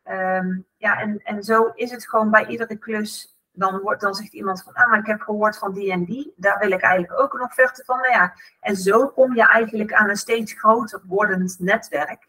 [0.09, 3.35] Um, ja, en, en zo is het gewoon bij iedere klus.
[3.51, 6.33] Dan, wordt, dan zegt iemand van, ah, maar ik heb gehoord van die en die.
[6.35, 7.97] Daar wil ik eigenlijk ook een offerte van.
[7.97, 12.27] Nou ja, en zo kom je eigenlijk aan een steeds groter wordend netwerk.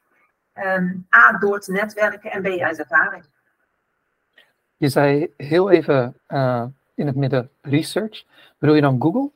[0.54, 3.24] Um, A, door te netwerken en B, uit ervaring.
[4.76, 8.24] Je zei heel even uh, in het midden research.
[8.58, 9.30] Bedoel je dan Google?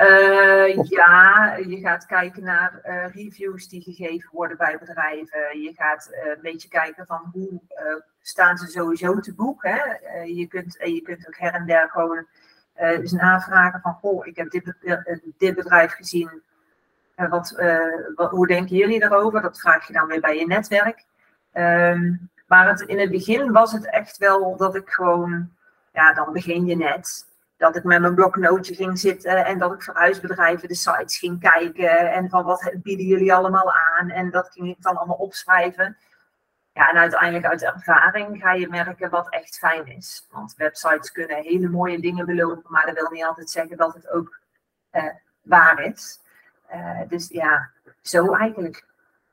[0.00, 5.60] Uh, ja, je gaat kijken naar uh, reviews die gegeven worden bij bedrijven.
[5.60, 7.60] Je gaat uh, een beetje kijken van hoe
[8.20, 9.62] staan ze sowieso te boek.
[9.62, 9.78] Hè?
[10.22, 12.26] je, kunt, je kunt ook her en der gewoon
[12.74, 14.74] eens navragen van, goh, ik heb dit,
[15.38, 16.42] dit bedrijf gezien.
[17.16, 17.62] Wat,
[18.14, 19.42] wat, hoe denken jullie daarover?
[19.42, 21.04] Dat vraag je dan weer bij je netwerk.
[21.52, 25.50] Um, maar het, in het begin was het echt wel dat ik gewoon,
[25.92, 27.26] ja, dan begin je net
[27.60, 31.40] dat ik met mijn bloknootje ging zitten en dat ik voor huisbedrijven de sites ging
[31.40, 35.96] kijken en van wat bieden jullie allemaal aan en dat ging ik dan allemaal opschrijven.
[36.72, 40.26] Ja, en uiteindelijk uit ervaring ga je merken wat echt fijn is.
[40.30, 44.10] Want websites kunnen hele mooie dingen beloven, maar dat wil niet altijd zeggen dat het
[44.10, 44.40] ook
[44.90, 45.04] eh,
[45.42, 46.20] waar is.
[46.74, 47.70] Uh, dus ja,
[48.02, 48.84] zo eigenlijk.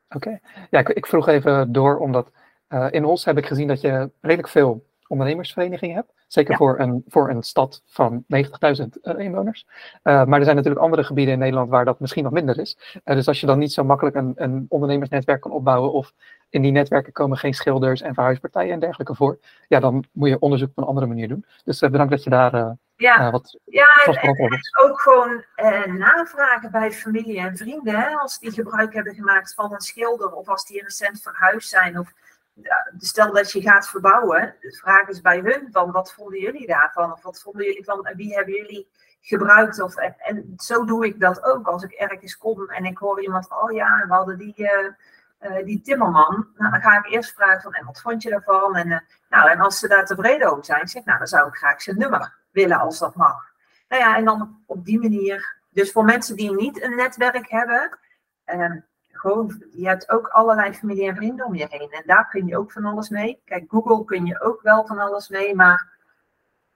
[0.09, 2.31] Oké, ja, ik, ik, vroeg even door, omdat
[2.69, 6.11] uh, in Os heb ik gezien dat je redelijk veel ondernemersverenigingen hebt.
[6.27, 9.67] Zeker voor, een, voor een stad van 90.000 uh, inwoners.
[10.03, 12.77] Uh, maar er zijn natuurlijk andere gebieden in Nederland waar dat misschien nog minder is.
[13.05, 16.13] Uh, dus als je dan niet zo makkelijk een, een, ondernemersnetwerk kan opbouwen of
[16.49, 20.39] in die netwerken komen geen schilders en verhuispartijen en dergelijke voor, ja, dan moet je
[20.39, 21.45] onderzoek op een andere manier doen.
[21.63, 23.31] Dus bedankt dat je daar ja.
[23.31, 25.43] wat Ja, en, ook gewoon
[25.97, 27.95] navragen bij familie en vrienden.
[27.95, 31.99] Hè, als die gebruik hebben gemaakt van een schilder of als die recent verhuisd zijn
[31.99, 32.13] of
[32.97, 37.11] stel dat je gaat verbouwen, de vraag is bij hun van wat vonden jullie daarvan?
[37.11, 38.89] Of wat vonden jullie van, wie hebben jullie
[39.21, 39.81] gebruikt?
[39.81, 41.67] Of, en, en zo doe ik dat ook.
[41.67, 45.65] Als ik ergens kom en ik hoor iemand, oh ja, we hadden die, uh, uh,
[45.65, 46.47] die timmerman.
[46.55, 48.75] Nou, dan ga ik eerst vragen van, en wat vond je daarvan?
[48.75, 51.47] En, uh, nou, en als ze daar tevreden over zijn, zeg ik, nou, dan zou
[51.47, 53.55] ik graag zijn nummer willen als dat mag.
[53.87, 55.55] Nou ja, en dan op die manier.
[55.69, 57.97] Dus voor mensen die niet een netwerk hebben,
[58.43, 58.79] ehm,
[59.71, 61.91] je hebt ook allerlei familie en vrienden om je heen.
[61.91, 63.41] En daar kun je ook van alles mee.
[63.45, 65.97] Kijk, Google kun je ook wel van alles mee, maar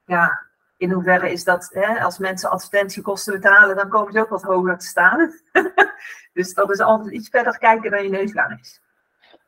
[0.04, 4.42] ja, in hoeverre is dat, hè, als mensen advertentiekosten betalen, dan komen ze ook wat
[4.42, 5.32] hoger te staan.
[6.34, 8.80] dus dat is altijd iets verder kijken dan je neus lang is.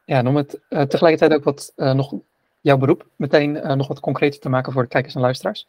[0.05, 2.15] Ja, en om het uh, tegelijkertijd ook wat, uh, nog
[2.61, 5.67] jouw beroep meteen uh, nog wat concreter te maken voor de kijkers en luisteraars.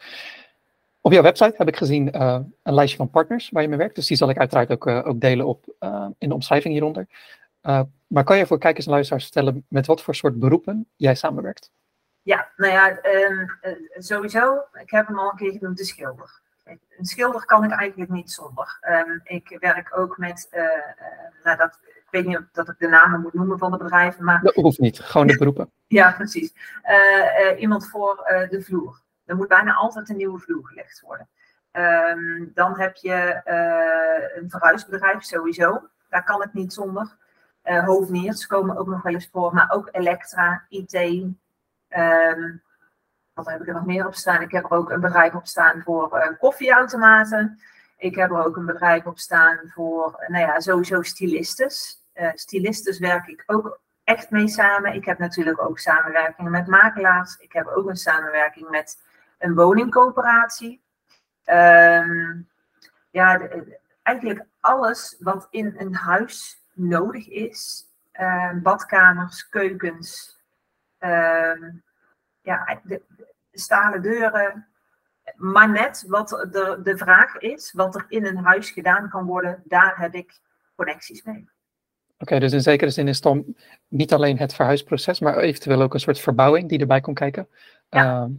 [1.06, 3.96] Op jouw website heb ik gezien uh, een lijstje van partners waar je mee werkt.
[3.96, 7.08] Dus die zal ik uiteraard ook, uh, ook delen op, uh, in de omschrijving hieronder.
[8.08, 11.72] maar kan je voor kijkers en luisteraars vertellen met wat voor soort beroepen jij samenwerkt?
[12.22, 13.50] Ja, nou ja, um,
[13.98, 16.42] sowieso, ik heb hem al een keer genoemd, de schilder.
[16.64, 18.80] Een schilder kan ik eigenlijk niet zonder.
[18.90, 20.50] Um, ik werk ook met,
[21.44, 24.24] nou dat, ik weet niet of dat ik de namen moet noemen van de bedrijven,
[24.24, 24.42] maar...
[24.42, 25.72] Dat hoeft niet, gewoon de beroepen.
[25.88, 26.54] ja, precies.
[27.58, 28.16] iemand voor
[28.50, 29.04] de vloer.
[29.26, 31.30] Er moet bijna altijd een nieuwe vloer gelegd worden.
[31.72, 35.88] Um, dan heb je uh, een verhuisbedrijf sowieso.
[36.10, 37.16] Daar kan het niet zonder.
[37.64, 40.94] Uh, Hoveniers komen ook nog wel eens voor, maar ook Elektra, IT.
[41.88, 42.56] Ehm,
[43.34, 44.42] wat heb ik er nog meer op staan?
[44.42, 47.60] Ik heb er ook een bedrijf op staan voor uh, koffieautomaten.
[47.98, 52.04] Ik heb er ook een bedrijf op staan voor, nou ja, sowieso stylistes.
[52.16, 54.94] Uh, stylistes werk ik ook echt mee samen.
[54.94, 57.38] Ik heb natuurlijk ook samenwerkingen met makelaars.
[57.38, 59.02] Ik heb ook een samenwerking met
[59.46, 60.82] een woningcoöperatie.
[61.46, 62.48] Um,
[63.12, 63.42] ja,
[64.04, 67.86] eigenlijk alles wat in een huis nodig is.
[68.20, 70.40] Uh, badkamers, keukens,
[71.00, 71.70] uh,
[72.42, 73.02] ja, de,
[73.52, 74.68] stalen deuren.
[75.36, 79.62] Maar net wat de, de vraag is, wat er in een huis gedaan kan worden,
[79.66, 80.40] daar heb ik
[80.76, 81.50] connecties mee.
[82.18, 83.56] Oké, dus in zekere zin is dan
[83.88, 87.48] niet alleen het verhuisproces, maar eventueel ook een soort verbouwing die erbij komt kijken.
[87.90, 88.30] Ja.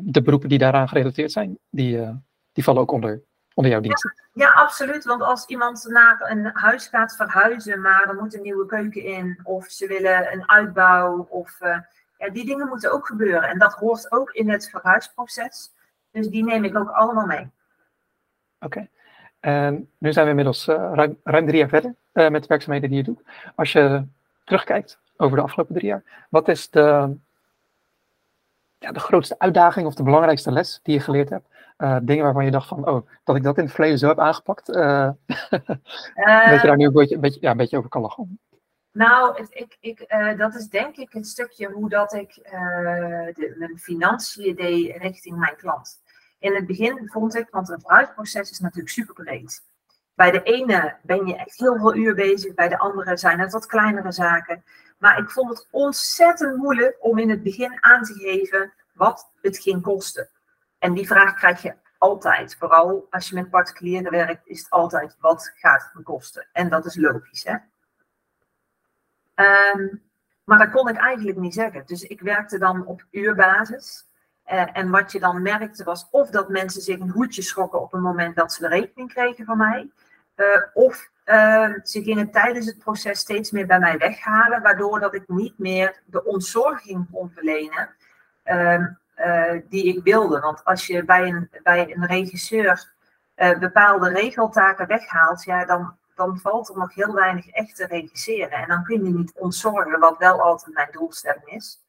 [0.00, 2.10] De beroepen die daaraan gerelateerd zijn, die, uh,
[2.52, 3.22] die vallen ook onder,
[3.54, 4.14] onder jouw diensten.
[4.32, 5.04] Ja, ja, absoluut.
[5.04, 9.40] Want als iemand naar een huis gaat verhuizen, maar er moet een nieuwe keuken in,
[9.42, 11.78] of ze willen een uitbouw, of uh,
[12.18, 13.42] ja, die dingen moeten ook gebeuren.
[13.42, 15.72] En dat hoort ook in het verhuisproces.
[16.10, 17.50] Dus die neem ik ook allemaal mee.
[18.60, 18.88] Oké.
[19.40, 22.98] En nu zijn we inmiddels uh, ruim, ruim, drie jaar verder met de werkzaamheden die
[22.98, 23.22] je doet.
[23.54, 24.04] Als je
[24.44, 27.16] terugkijkt over de afgelopen drie jaar, wat is de,
[28.82, 31.48] ja, de grootste uitdaging of de belangrijkste les die je geleerd hebt?
[31.78, 34.18] Uh, dingen waarvan je dacht van, oh, dat ik dat in het verleden zo heb
[34.18, 34.68] aangepakt.
[34.68, 35.10] Uh,
[36.50, 38.40] dat je daar nu een beetje, beetje, ja, een beetje over kan lachen.
[38.92, 43.78] Nou, ik, ik, uh, dat is denk ik het stukje hoe dat ik de, mijn
[43.78, 46.00] financiën deed richting mijn klant.
[46.38, 49.62] In het begin vond ik, want een verhuisproces is natuurlijk super breed.
[50.22, 53.52] Bij de ene ben je echt heel veel uur bezig, bij de andere zijn het
[53.52, 54.64] wat kleinere zaken.
[54.98, 59.58] Maar ik vond het ontzettend moeilijk om in het begin aan te geven wat het
[59.58, 60.28] ging kosten.
[60.78, 62.56] En die vraag krijg je altijd.
[62.58, 66.46] Vooral als je met particulieren werkt, is het altijd wat gaat het kosten.
[66.52, 67.44] En dat is logisch.
[67.44, 67.56] Hè?
[69.74, 70.02] Um,
[70.44, 71.82] maar dat kon ik eigenlijk niet zeggen.
[71.86, 74.06] Dus ik werkte dan op uurbasis.
[74.72, 78.00] en wat je dan merkte was of dat mensen zich een hoedje schrokken op het
[78.00, 79.90] moment dat ze de rekening kregen van mij.
[80.74, 81.10] Of
[81.82, 86.00] ze gingen tijdens het proces steeds meer bij mij weghalen, waardoor dat ik niet meer
[86.06, 87.94] de ontzorging kon verlenen
[88.42, 88.86] ehm,
[89.68, 90.40] die ik wilde.
[90.40, 92.92] Want als je bij een, bij een regisseur
[93.58, 98.50] bepaalde regeltaken weghaalt, ja, dan dan valt er nog heel weinig echt te regisseren.
[98.50, 101.80] En dan kun je niet ontzorgen, wat wel altijd mijn doelstelling is.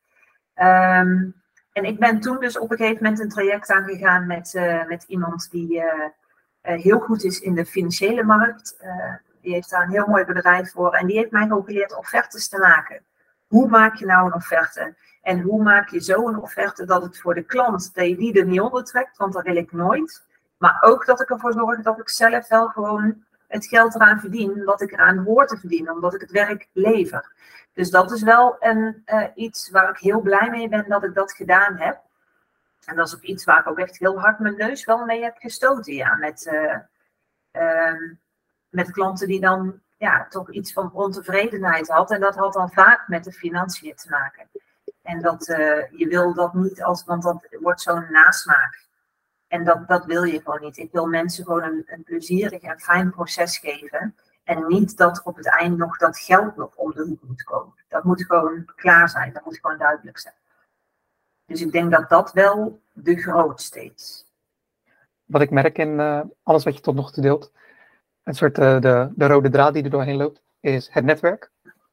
[0.53, 1.29] Ehm,
[1.71, 4.53] en ik ben toen dus op een gegeven moment een traject aangegaan met,
[4.87, 5.83] met iemand die
[6.71, 8.77] heel goed is in de financiële markt.
[9.41, 10.93] die heeft daar een heel mooi bedrijf voor.
[10.93, 13.01] En die heeft mij ook geleerd offertes te maken.
[13.47, 14.95] Hoe maak je nou een offerte?
[15.21, 18.45] En hoe maak je zo een offerte dat het voor de klant, dat die er
[18.45, 20.25] niet onder trekt, want dat wil ik nooit.
[20.57, 24.63] Maar ook dat ik ervoor zorg dat ik zelf wel gewoon het geld eraan verdien
[24.63, 27.31] wat ik eraan hoor te verdienen, omdat ik het werk lever.
[27.73, 31.13] Dus dat is wel een, uh, iets waar ik heel blij mee ben dat ik
[31.13, 32.01] dat gedaan heb.
[32.85, 35.23] En dat is ook iets waar ik ook echt heel hard mijn neus wel mee
[35.23, 35.93] heb gestoten.
[35.93, 36.77] Ja, met, uh,
[37.63, 38.11] uh,
[38.69, 42.11] met klanten die dan ja, toch iets van ontevredenheid had.
[42.11, 44.47] En dat had dan vaak met de financiën te maken.
[45.01, 48.85] En dat uh, je wil dat niet als, want dat wordt zo'n nasmaak.
[49.47, 50.77] En dat, dat wil je gewoon niet.
[50.77, 54.15] Ik wil mensen gewoon een, een plezierig en fijn proces geven.
[54.43, 57.73] En niet dat op het eind nog dat geld nog om de hoek moet komen.
[57.87, 59.33] Dat moet gewoon klaar zijn.
[59.33, 60.33] Dat moet gewoon duidelijk zijn.
[61.45, 64.25] Dus ik denk dat dat wel de grootste is.
[65.25, 67.51] Wat ik merk in uh, alles wat je tot nog toe deelt,
[68.23, 71.51] een soort uh, de, de rode draad die er doorheen loopt, is het netwerk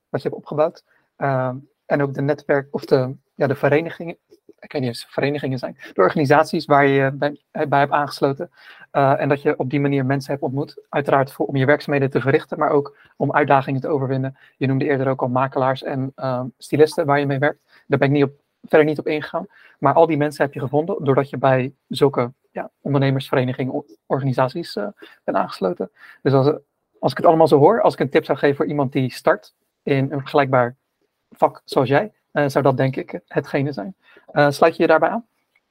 [0.08, 0.84] wat je hebt opgebouwd.
[1.18, 1.54] Uh,
[1.86, 4.16] en ook de netwerk of de, ja, de verenigingen,
[4.58, 8.50] ik weet niet of verenigingen zijn, de organisaties waar je bij, bij hebt aangesloten.
[8.90, 10.82] En dat je op die manier mensen hebt ontmoet.
[10.88, 14.36] Uiteraard voor, om je werkzaamheden te verrichten, maar ook om uitdagingen te overwinnen.
[14.56, 17.60] Je noemde eerder ook al makelaars en uh, stylisten waar je mee werkt.
[17.86, 18.32] Daar ben ik niet op,
[18.62, 19.46] verder niet op ingegaan.
[19.78, 24.86] Maar al die mensen heb je gevonden doordat je bij zulke ja, ondernemersverenigingen, organisaties uh,
[25.24, 25.90] bent aangesloten.
[26.22, 26.46] Dus als,
[26.98, 29.12] als ik het allemaal zo hoor, als ik een tip zou geven voor iemand die
[29.12, 30.76] start in een vergelijkbaar
[31.30, 33.96] vak zoals jij, uh, zou dat denk ik hetgene zijn.
[34.32, 35.26] Uh, sluit je je daarbij aan?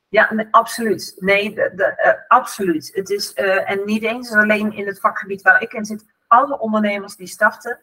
[0.07, 1.15] Ja, absoluut.
[1.19, 2.91] Nee, de, absoluut.
[2.93, 7.15] Het is, en niet eens alleen in het vakgebied waar ik in zit, alle ondernemers
[7.15, 7.79] die starten.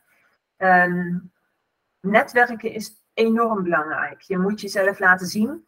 [0.57, 1.33] Um,
[2.01, 4.20] netwerken is enorm belangrijk.
[4.20, 5.66] Je moet jezelf laten zien.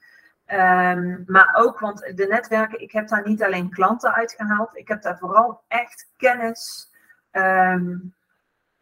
[0.53, 5.03] Um, maar ook, want de netwerken, ik heb daar niet alleen klanten uitgehaald, ik heb
[5.03, 6.91] daar vooral echt kennis,
[7.33, 8.15] um,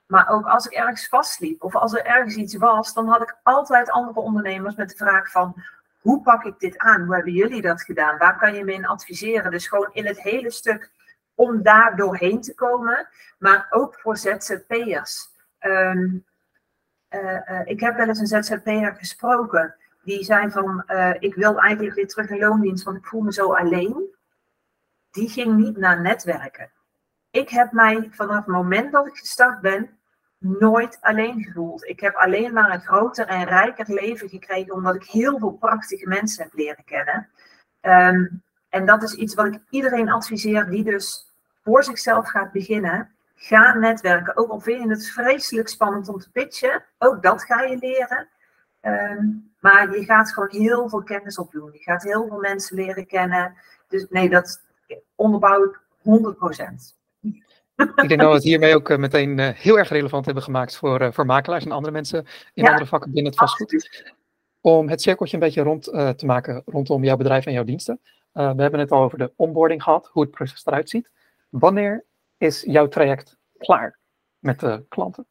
[0.07, 3.37] maar ook als ik ergens vastliep of als er ergens iets was, dan had ik
[3.43, 5.63] altijd andere ondernemers met de vraag van
[6.01, 7.05] hoe pak ik dit aan?
[7.05, 8.19] Hoe hebben jullie dat gedaan?
[8.19, 9.51] Waar kan je me in adviseren?
[9.51, 10.91] Dus gewoon in het hele stuk
[11.35, 15.29] om daar doorheen te komen, maar ook voor ZZP'ers.
[15.61, 16.13] Uh,
[17.65, 19.75] ik heb wel eens een ZZP'er gesproken
[20.07, 23.33] die zei van uh, ik wil eigenlijk weer terug in loondienst, want ik voel me
[23.33, 24.15] zo alleen.
[25.11, 26.71] Die ging niet naar netwerken.
[27.31, 29.99] Ik heb mij vanaf het moment dat ik gestart ben
[30.39, 31.85] nooit alleen gevoeld.
[31.85, 36.09] Ik heb alleen maar een groter en rijker leven gekregen omdat ik heel veel prachtige
[36.09, 37.29] mensen heb leren kennen.
[37.83, 43.16] Um, en dat is iets wat ik iedereen adviseer die dus voor zichzelf gaat beginnen.
[43.39, 44.37] Ga netwerken.
[44.37, 48.29] Ook al vind je het vreselijk spannend om te pitchen, ook dat ga je leren.
[48.81, 51.71] Um, maar je gaat gewoon heel veel kennis opdoen.
[51.73, 53.55] Je gaat heel veel mensen leren kennen.
[53.89, 54.63] Dus nee, dat
[55.15, 56.97] onderbouw ik 100%.
[57.77, 60.77] Ik denk dat we het hiermee ook uh, meteen uh, heel erg relevant hebben gemaakt
[60.77, 62.19] voor, uh, voor makelaars en andere mensen
[62.55, 63.75] in ja, andere vakken binnen het vastgoed.
[63.75, 64.15] Absoluut.
[64.61, 65.83] Om het cirkeltje een beetje rond
[66.19, 68.01] te maken rondom jouw bedrijf en jouw diensten.
[68.33, 71.11] we hebben het al over de onboarding gehad, hoe het proces eruit ziet.
[71.49, 72.05] Wanneer
[72.39, 73.99] is jouw traject klaar
[74.39, 75.27] met de klanten?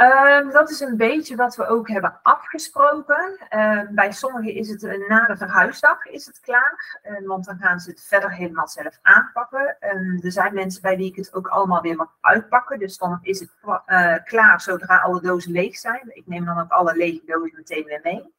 [0.00, 3.46] Uh, dat is een beetje wat we ook hebben afgesproken.
[3.50, 7.80] Uh, bij sommigen is het na de verhuisdag is het klaar, ehm, want dan gaan
[7.80, 9.76] ze het verder helemaal zelf aanpakken.
[9.80, 13.18] Ehm, er zijn mensen bij wie ik het ook allemaal weer mag uitpakken, dus dan
[13.22, 13.50] is het
[13.86, 16.10] eh, klaar zodra alle dozen leeg zijn.
[16.14, 18.34] Ik neem dan ook alle lege dozen meteen weer mee.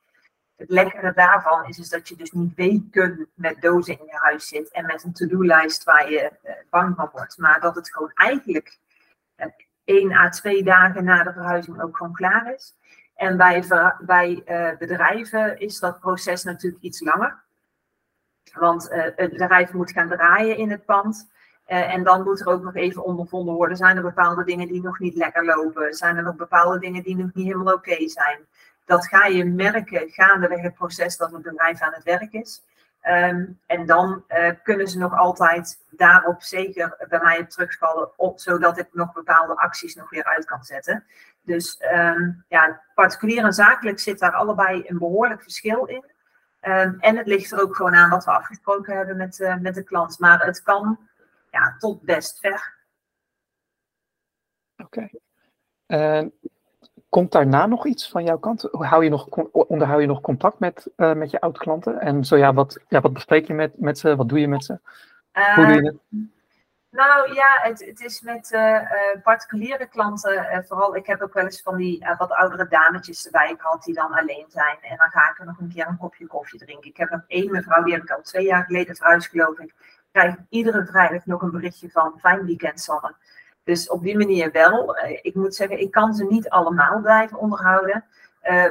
[0.56, 4.48] Het lekkere daarvan is, is dat je dus niet weken met dozen in je huis
[4.48, 8.12] zit en met een to-do-lijst waar je eh, bang van wordt, maar dat het gewoon
[8.14, 8.80] eigenlijk
[9.84, 12.76] één à twee dagen na de verhuizing ook gewoon klaar is.
[13.16, 13.64] En bij,
[14.00, 17.44] bij uh, bedrijven is dat proces natuurlijk iets langer.
[18.54, 21.30] Want het bedrijf moet gaan draaien in het pand.
[21.66, 23.78] En dan moet er ook nog even ondervonden worden.
[23.78, 25.94] Zijn er bepaalde dingen die nog niet lekker lopen?
[25.94, 28.40] Zijn er nog bepaalde dingen die nog niet helemaal oké zijn?
[28.86, 32.64] Dat ga je merken gaandeweg het proces dat het bedrijf aan het werk is.
[33.08, 38.78] Um, en dan uh, kunnen ze nog altijd daarop zeker bij mij terugvallen, op, zodat
[38.78, 41.04] ik nog bepaalde acties nog weer uit kan zetten.
[41.42, 46.06] Dus um, ja, particulier en zakelijk zit daar allebei een behoorlijk verschil in.
[46.60, 49.76] Ehm, en het ligt er ook gewoon aan wat we afgesproken hebben met, uh, met
[49.76, 50.20] de klant.
[50.20, 51.00] Maar het kan
[51.52, 52.76] ja, tot best ver.
[54.78, 55.10] Oké.
[57.16, 58.68] Komt daarna nog iets van jouw kant?
[58.72, 62.00] Hou je nog, onderhoud je nog contact met, uh, met je oud-klanten?
[62.00, 64.16] En zo ja, wat, ja, wat bespreek je met, met ze?
[64.16, 64.80] Wat doe je met ze?
[65.56, 65.98] Hoe doe je het?
[66.90, 68.80] Nou ja, het, het is met uh,
[69.24, 70.96] particuliere klanten vooral.
[70.96, 74.46] Ik heb ook wel eens van die wat oudere dametjes erbij gehad die dan alleen
[74.48, 74.78] zijn.
[74.82, 76.90] En dan ga ik er nog een keer een kopje koffie drinken.
[76.90, 79.74] Ik heb nog één mevrouw, die heb ik al twee jaar geleden verhuisd geloof ik.
[80.12, 83.16] Krijg iedere vrijdag nog een berichtje van fijn weekend Sanne.
[83.66, 84.98] Dus op die manier wel.
[85.22, 88.06] ik moet zeggen, ik kan ze niet allemaal blijven onderhouden.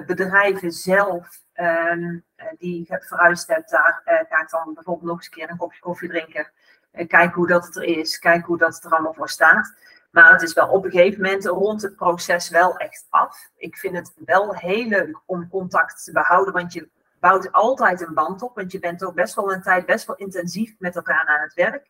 [0.07, 2.19] bedrijven zelf ehm,
[2.59, 5.57] die ik heb verhuisd heb, daar ga ik dan bijvoorbeeld nog eens een keer een
[5.57, 6.51] kopje koffie drinken.
[7.07, 8.19] Kijk hoe dat het er is.
[8.19, 9.75] Kijk hoe dat er allemaal voor staat.
[10.11, 13.51] Maar het is wel op een gegeven moment rond het proces wel echt af.
[13.57, 16.89] Ik vind het wel heel leuk om contact te behouden, want je
[17.21, 18.55] bouwt altijd een band op.
[18.55, 21.55] Want je bent ook best wel een tijd best wel intensief met elkaar aan het
[21.55, 21.87] werk.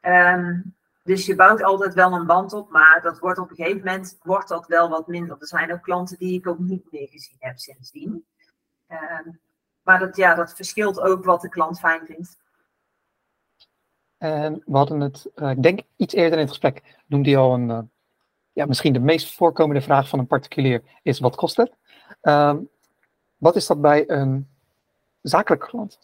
[0.00, 0.60] Ehm,
[1.02, 4.18] dus je bouwt altijd wel een band op, maar dat wordt op een gegeven moment
[4.22, 5.36] wordt dat wel wat minder.
[5.40, 8.24] Er zijn ook klanten die ik ook niet meer gezien heb sindsdien.
[8.88, 9.40] Um,
[9.82, 12.38] maar dat, ja, dat verschilt ook wat de klant fijn vindt.
[14.18, 17.54] En we hadden het, uh, ik denk iets eerder in het gesprek, noemde je al
[17.54, 17.78] een, uh,
[18.52, 21.72] ja, misschien de meest voorkomende vraag van een particulier is wat kost het?
[22.22, 22.54] Uh,
[23.36, 24.48] wat is dat bij een
[25.22, 25.98] zakelijke klant?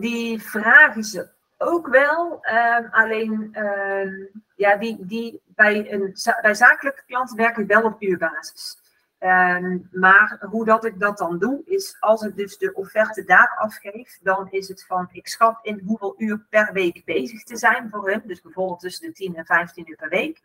[0.00, 1.28] Die vragen ze
[1.58, 4.12] ook wel, ehm, alleen ehm,
[4.56, 8.78] ja, die, die bij, een, bij zakelijke klanten werk ik wel op uurbasis.
[9.18, 13.54] Ehm, maar hoe dat ik dat dan doe, is als ik dus de offerte daar
[13.58, 17.88] afgeef, dan is het van, ik schat in hoeveel uur per week bezig te zijn
[17.90, 18.22] voor hun.
[18.24, 20.42] Dus bijvoorbeeld tussen de 10 en 15 uur per week.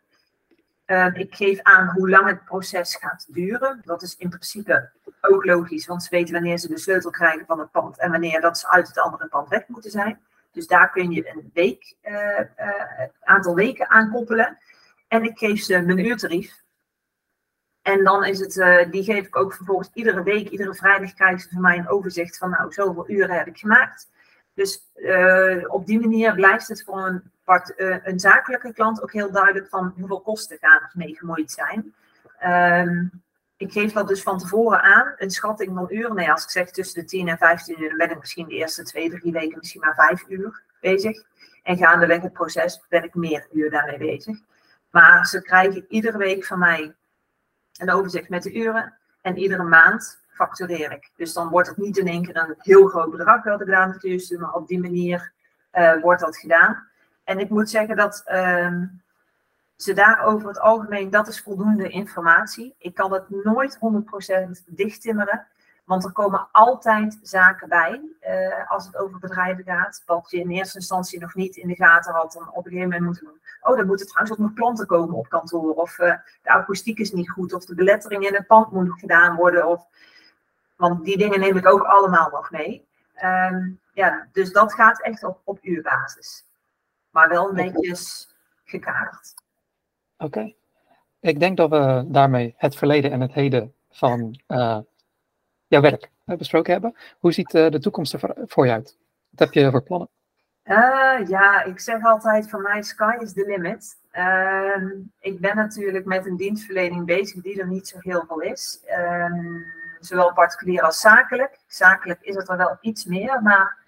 [1.14, 3.80] Ik geef aan hoe lang het proces gaat duren.
[3.84, 4.90] Dat is in principe
[5.20, 8.40] ook logisch, want ze weten wanneer ze de sleutel krijgen van het pand en wanneer
[8.40, 10.20] dat ze uit het andere pand weg moeten zijn.
[10.52, 14.58] Dus daar kun je een week, uh, uh, aantal weken aan koppelen.
[15.08, 16.62] En ik geef ze mijn uurtarief.
[17.82, 21.40] En dan is het, uh, die geef ik ook vervolgens iedere week, iedere vrijdag krijgen
[21.40, 24.10] ze van mij een overzicht van nou, zoveel uren heb ik gemaakt.
[24.54, 24.90] Dus
[25.66, 29.94] op die manier blijft het voor een, part, een zakelijke klant ook heel duidelijk van
[29.96, 31.94] hoeveel kosten gaan er mee gemoeid zijn.
[32.44, 33.21] Um,
[33.62, 36.14] ik geef dat dus van tevoren aan, een schatting van uren.
[36.14, 38.82] Nee, als ik zeg tussen de 10 en 15 uur, ben ik misschien de eerste
[38.82, 41.22] twee, drie weken misschien maar vijf uur bezig.
[41.62, 44.38] En gaandeweg het proces ben ik meer uur daarmee bezig.
[44.90, 46.94] Maar ze krijgen iedere week van mij
[47.76, 48.94] een overzicht met de uren.
[49.20, 51.10] En iedere maand factureer ik.
[51.16, 53.94] Dus dan wordt het niet in één keer een heel groot bedrag dat ik daar
[53.98, 55.32] stuur, maar op die manier
[55.72, 56.88] uh, wordt dat gedaan.
[57.24, 58.82] En ik moet zeggen dat uh,
[59.76, 62.74] ze daar over het algemeen, dat is voldoende informatie.
[62.78, 65.46] Ik kan het nooit 100% dichttimmeren.
[65.84, 70.50] Want er komen altijd zaken bij uh, als het over bedrijven gaat, wat je in
[70.50, 73.40] eerste instantie nog niet in de gaten had en op een gegeven moment moeten doen.
[73.60, 77.12] Oh, dan moeten trouwens ook nog klanten komen op kantoor, of uh, de akoestiek is
[77.12, 79.66] niet goed, of de belettering in het pand moet nog gedaan worden.
[79.66, 79.86] Of,
[80.76, 82.86] want die dingen neem ik ook allemaal nog mee.
[83.24, 86.44] Um, ja, dus dat gaat echt op, op uurbasis.
[87.10, 89.41] Maar wel netjes gekaderd.
[90.22, 90.54] Oké.
[91.20, 94.78] Ik denk dat we daarmee het verleden en het heden van uh,
[95.66, 96.96] jouw werk uh, besproken hebben.
[97.18, 98.96] Hoe ziet uh, de toekomst er voor je uit?
[99.30, 100.08] Wat heb je voor plannen?
[101.26, 103.96] Ja, ik zeg altijd van mij, sky is the limit.
[104.12, 108.80] Uh, ik ben natuurlijk met een dienstverlening bezig die er niet zo heel veel is.
[108.86, 109.32] Uh,
[110.00, 111.58] zowel particulier als zakelijk.
[111.66, 113.80] Zakelijk is het er wel iets meer, maar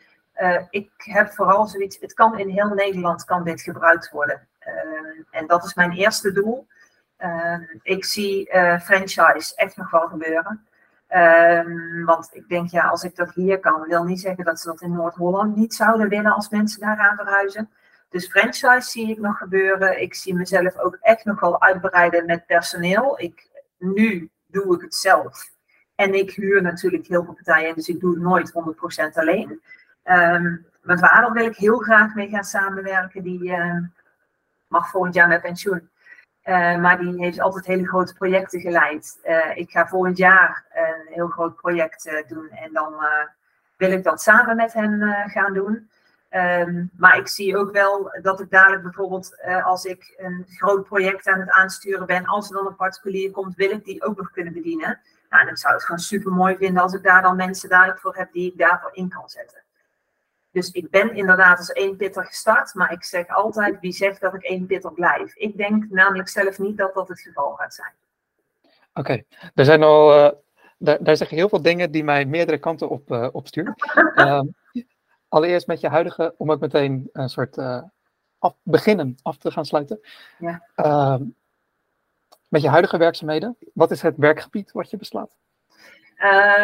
[0.70, 4.48] ik heb vooral zoiets, het kan in heel Nederland kan dit gebruikt worden.
[4.64, 6.66] Ehm, en dat is mijn eerste doel.
[7.82, 8.48] ik zie
[8.80, 10.66] franchise echt nog wel gebeuren.
[11.16, 14.66] Um, want ik denk, ja, als ik dat hier kan, wil niet zeggen dat ze
[14.66, 17.70] dat in Noord-Holland niet zouden willen als mensen daaraan verhuizen.
[18.08, 20.02] Dus franchise zie ik nog gebeuren.
[20.02, 23.20] Ik zie mezelf ook echt nog wel uitbreiden met personeel.
[23.20, 23.48] Ik,
[23.78, 25.50] nu doe ik het zelf.
[25.94, 28.52] En ik huur natuurlijk heel veel partijen, dus ik doe het nooit
[29.10, 29.50] 100% alleen.
[30.04, 33.22] Um, mijn vader wil ik heel graag mee gaan samenwerken.
[33.22, 33.52] Die
[34.68, 35.90] mag volgend jaar met pensioen.
[36.44, 39.20] Uh, maar die heeft altijd hele grote projecten geleid.
[39.24, 42.94] Uh, ik ga volgend jaar een heel groot project uh, doen en dan
[43.76, 45.90] wil ik dat samen met hem gaan doen.
[46.30, 51.28] Um, maar ik zie ook wel dat ik dadelijk bijvoorbeeld, als ik een groot project
[51.28, 54.30] aan het aansturen ben, als er dan een particulier komt, wil ik die ook nog
[54.30, 55.00] kunnen bedienen.
[55.30, 58.00] Nou, en ik zou het gewoon super mooi vinden als ik daar dan mensen dadelijk
[58.00, 59.63] voor heb die ik daarvoor in kan zetten.
[60.54, 64.34] Dus ik ben inderdaad als één pitter gestart, maar ik zeg altijd wie zegt dat
[64.34, 65.34] ik één pitter blijf.
[65.34, 67.92] Ik denk namelijk zelf niet dat dat het geval gaat zijn.
[68.62, 69.26] Oké, okay.
[69.54, 70.30] er zijn al uh,
[70.78, 73.74] daar, daar zeg je heel veel dingen die mij meerdere kanten op, uh, opsturen.
[74.14, 74.46] Ehm,
[75.28, 77.82] allereerst met je huidige, om ook meteen een soort uh,
[78.38, 80.00] af, beginnen af te gaan sluiten.
[80.38, 80.68] Ja.
[80.74, 81.22] Ehm,
[82.48, 85.36] met je huidige werkzaamheden, wat is het werkgebied wat je beslaat?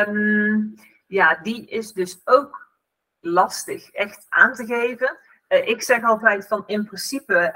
[0.07, 0.75] Um,
[1.07, 2.70] ja, die is dus ook
[3.21, 5.19] lastig echt aan te geven.
[5.49, 7.55] Uh, ik zeg altijd van in principe,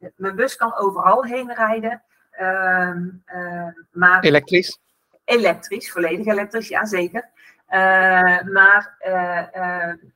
[0.00, 2.02] uh, mijn bus kan overal heen rijden.
[2.40, 2.96] Uh,
[3.92, 4.80] maar elektrisch?
[5.24, 7.32] Elektrisch, volledig elektrisch, ja zeker.
[7.66, 8.96] Eh, maar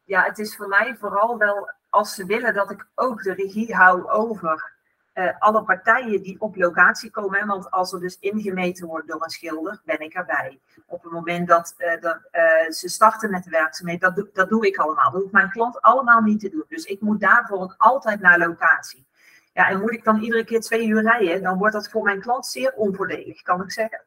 [0.05, 3.75] ja, het is voor mij vooral wel als ze willen dat ik ook de regie
[3.75, 4.73] hou over
[5.19, 7.47] uh, alle partijen die op locatie komen.
[7.47, 10.61] Want als er dus ingemeten wordt door een schilder, ben ik erbij.
[10.87, 14.67] Op het moment dat, dat uh, ze starten met de werkzaamheid, dat, doe, dat doe
[14.67, 15.11] ik allemaal.
[15.11, 16.65] Dat hoeft mijn klant allemaal niet te doen.
[16.69, 19.07] Dus ik moet daarvoor ook altijd naar locatie.
[19.53, 22.21] Ja, en moet ik dan iedere keer twee uur rijden, dan wordt dat voor mijn
[22.21, 24.05] klant zeer onvoordelig, kan ik zeggen.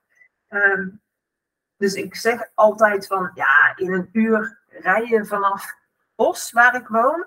[0.49, 1.01] Um,
[1.77, 5.79] dus ik zeg altijd van, ja, in een uur rijden vanaf
[6.15, 7.25] Os, waar ik woon,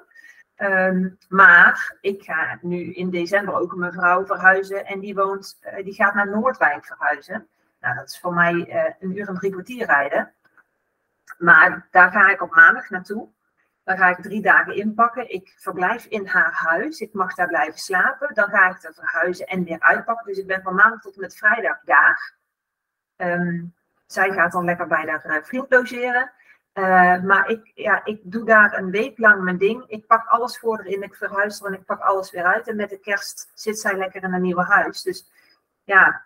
[0.57, 5.85] Um, maar ik ga nu in december ook een mevrouw verhuizen en die, woont, uh,
[5.85, 7.49] die gaat naar Noordwijk verhuizen.
[7.81, 10.33] Nou, dat is voor mij uh, een uur en drie kwartier rijden.
[11.39, 13.29] Maar daar ga ik op maandag naartoe.
[13.85, 15.33] Dan ga ik drie dagen inpakken.
[15.33, 17.01] Ik verblijf in haar huis.
[17.01, 18.35] Ik mag daar blijven slapen.
[18.35, 20.27] Dan ga ik er verhuizen en weer uitpakken.
[20.27, 22.35] Dus ik ben van maandag tot en met vrijdag daar.
[23.17, 23.75] Um,
[24.07, 26.33] zij gaat dan lekker bij haar uh, vriend logeren.
[26.75, 29.85] Uh, maar ik, ja, ik doe daar een week lang mijn ding.
[29.87, 32.69] Ik pak alles voor erin, ik verhuis er en ik pak alles weer uit.
[32.69, 35.03] En met de kerst zit zij lekker in een nieuwe huis.
[35.03, 35.31] Dus
[35.85, 36.25] ja,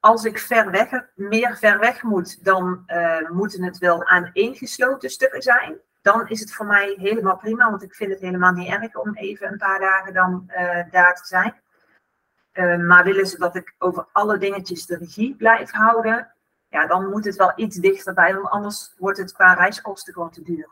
[0.00, 5.10] als ik ver weg, meer ver weg moet, dan uh, moeten het wel aan gesloten
[5.10, 5.76] stukken zijn.
[6.02, 9.14] Dan is het voor mij helemaal prima, want ik vind het helemaal niet erg om
[9.14, 11.54] even een paar dagen dan uh, daar te zijn.
[12.86, 16.32] maar willen ze dat ik over alle dingetjes de regie blijf houden,
[16.68, 20.42] ja, dan moet het wel iets dichterbij, want anders wordt het qua reiskosten gewoon te
[20.42, 20.68] duur.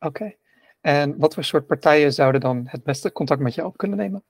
[0.00, 0.34] Oké.
[0.80, 4.24] En wat voor soort partijen zouden dan het beste contact met je op kunnen nemen?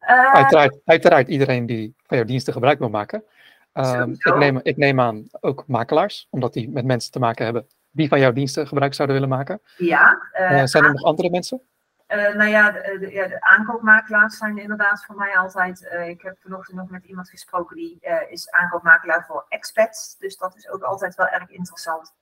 [0.00, 3.24] Uh, uiteraard, uiteraard iedereen die van jouw diensten gebruik wil maken.
[3.72, 7.66] Um, ik, neem, ik neem aan ook makelaars, omdat die met mensen te maken hebben
[7.90, 9.60] die van jouw diensten gebruik zouden willen maken.
[9.76, 10.22] Ja.
[10.40, 11.62] Uh, zijn er nog andere mensen?
[12.08, 15.82] Uh, nou ja de, de, aankoopmakelaars zijn inderdaad voor mij altijd.
[15.82, 20.16] Uh, ik heb vanochtend nog met iemand gesproken die uh, is aankoopmakelaar voor expats.
[20.18, 22.14] Dus dat is ook altijd wel erg interessant.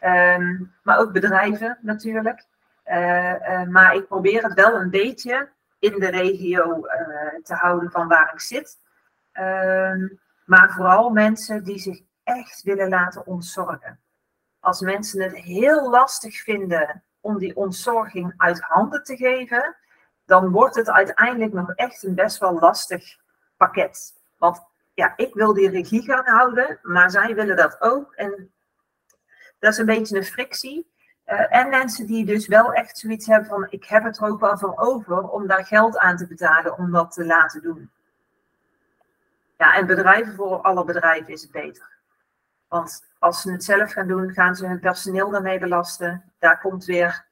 [0.00, 2.46] Um, maar ook bedrijven natuurlijk.
[3.68, 6.86] maar ik probeer het wel een beetje in de regio
[7.42, 8.78] te houden van waar ik zit.
[9.32, 14.00] Um, maar vooral mensen die zich echt willen laten ontzorgen.
[14.60, 19.76] Als mensen het heel lastig vinden om die ontzorging uit handen te geven,
[20.24, 23.16] dan wordt het uiteindelijk nog echt een best wel lastig
[23.56, 24.14] pakket.
[24.38, 24.64] Want
[24.94, 28.12] ja, ik wil die regie gaan houden, maar zij willen dat ook.
[28.14, 28.52] En
[29.58, 30.94] dat is een beetje een frictie.
[31.26, 34.40] Uh, en mensen die dus wel echt zoiets hebben van, ik heb het er ook
[34.40, 37.90] wel voor over om daar geld aan te betalen om dat te laten doen.
[39.58, 41.95] Ja, en bedrijven voor alle bedrijven is het beter.
[42.68, 46.32] Want als ze het zelf gaan doen, gaan ze hun personeel daarmee belasten.
[46.38, 47.24] Daar komt weer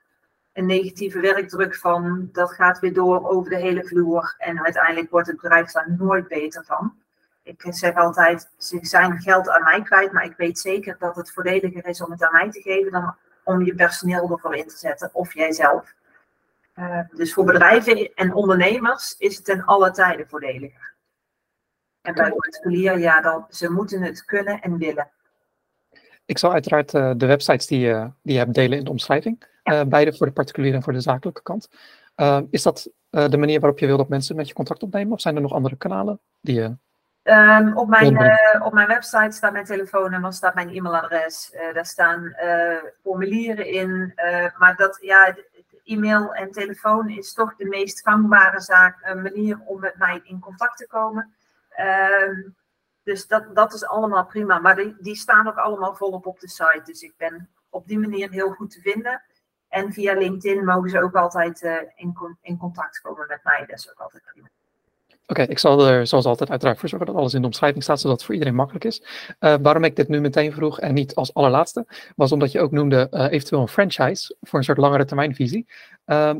[0.52, 2.28] een negatieve werkdruk van.
[2.32, 4.34] Dat gaat weer door over de hele vloer.
[4.38, 6.94] En uiteindelijk wordt het bedrijf daar nooit beter van.
[7.42, 11.32] Ik zeg altijd, ze zijn geld aan mij kwijt, maar ik weet zeker dat het
[11.32, 14.76] voordeliger is om het aan mij te geven dan om je personeel ervoor in te
[14.76, 15.94] zetten of jijzelf.
[16.78, 20.92] Uh, dus voor bedrijven en ondernemers is het ten alle tijden voordeliger.
[22.00, 25.10] En bij particulier, ja, dan, ze moeten het kunnen en willen.
[26.26, 29.46] Ik zal uiteraard uh, de websites die, uh, die je hebt delen in de omschrijving.
[29.62, 29.80] Ja.
[29.80, 31.68] Uh, beide voor de particuliere en voor de zakelijke kant.
[32.50, 35.12] is dat de manier waarop je wil dat mensen met je contact opnemen?
[35.12, 36.76] Of zijn er nog andere kanalen die je...
[37.22, 38.18] Um, op, mijn,
[38.62, 41.54] op mijn website staat mijn telefoonnummer, staat mijn e-mailadres.
[41.72, 42.34] daar staan
[43.02, 44.12] formulieren in.
[44.58, 45.34] maar dat, ja,
[45.84, 50.76] e-mail en telefoon is toch de meest gangbare zaak, manier om met mij in contact
[50.76, 51.34] te komen.
[52.28, 52.54] Um,
[53.04, 54.58] dus dat, dat is allemaal prima.
[54.58, 56.82] Maar die, die staan ook allemaal volop op de site.
[56.84, 59.22] Dus ik ben op die manier heel goed te vinden.
[59.68, 63.64] En via LinkedIn mogen ze ook altijd uh, in, in contact komen met mij.
[63.66, 64.48] Dat is ook altijd prima.
[65.26, 68.00] Oké, ik zal er zoals altijd uiteraard voor zorgen dat alles in de omschrijving staat,
[68.00, 69.02] zodat het voor iedereen makkelijk is.
[69.40, 71.86] Uh, waarom ik dit nu meteen vroeg en niet als allerlaatste,
[72.16, 75.66] was omdat je ook noemde uh, eventueel een franchise voor een soort langere termijnvisie.
[76.06, 76.34] Uh,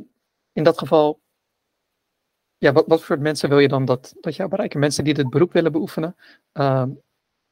[0.53, 1.21] in dat geval
[2.65, 4.81] ja, wat, voor mensen wil je dan dat, dat jou bereiken?
[4.81, 6.17] Mensen die dit beroep willen beoefenen,
[6.53, 6.85] uh,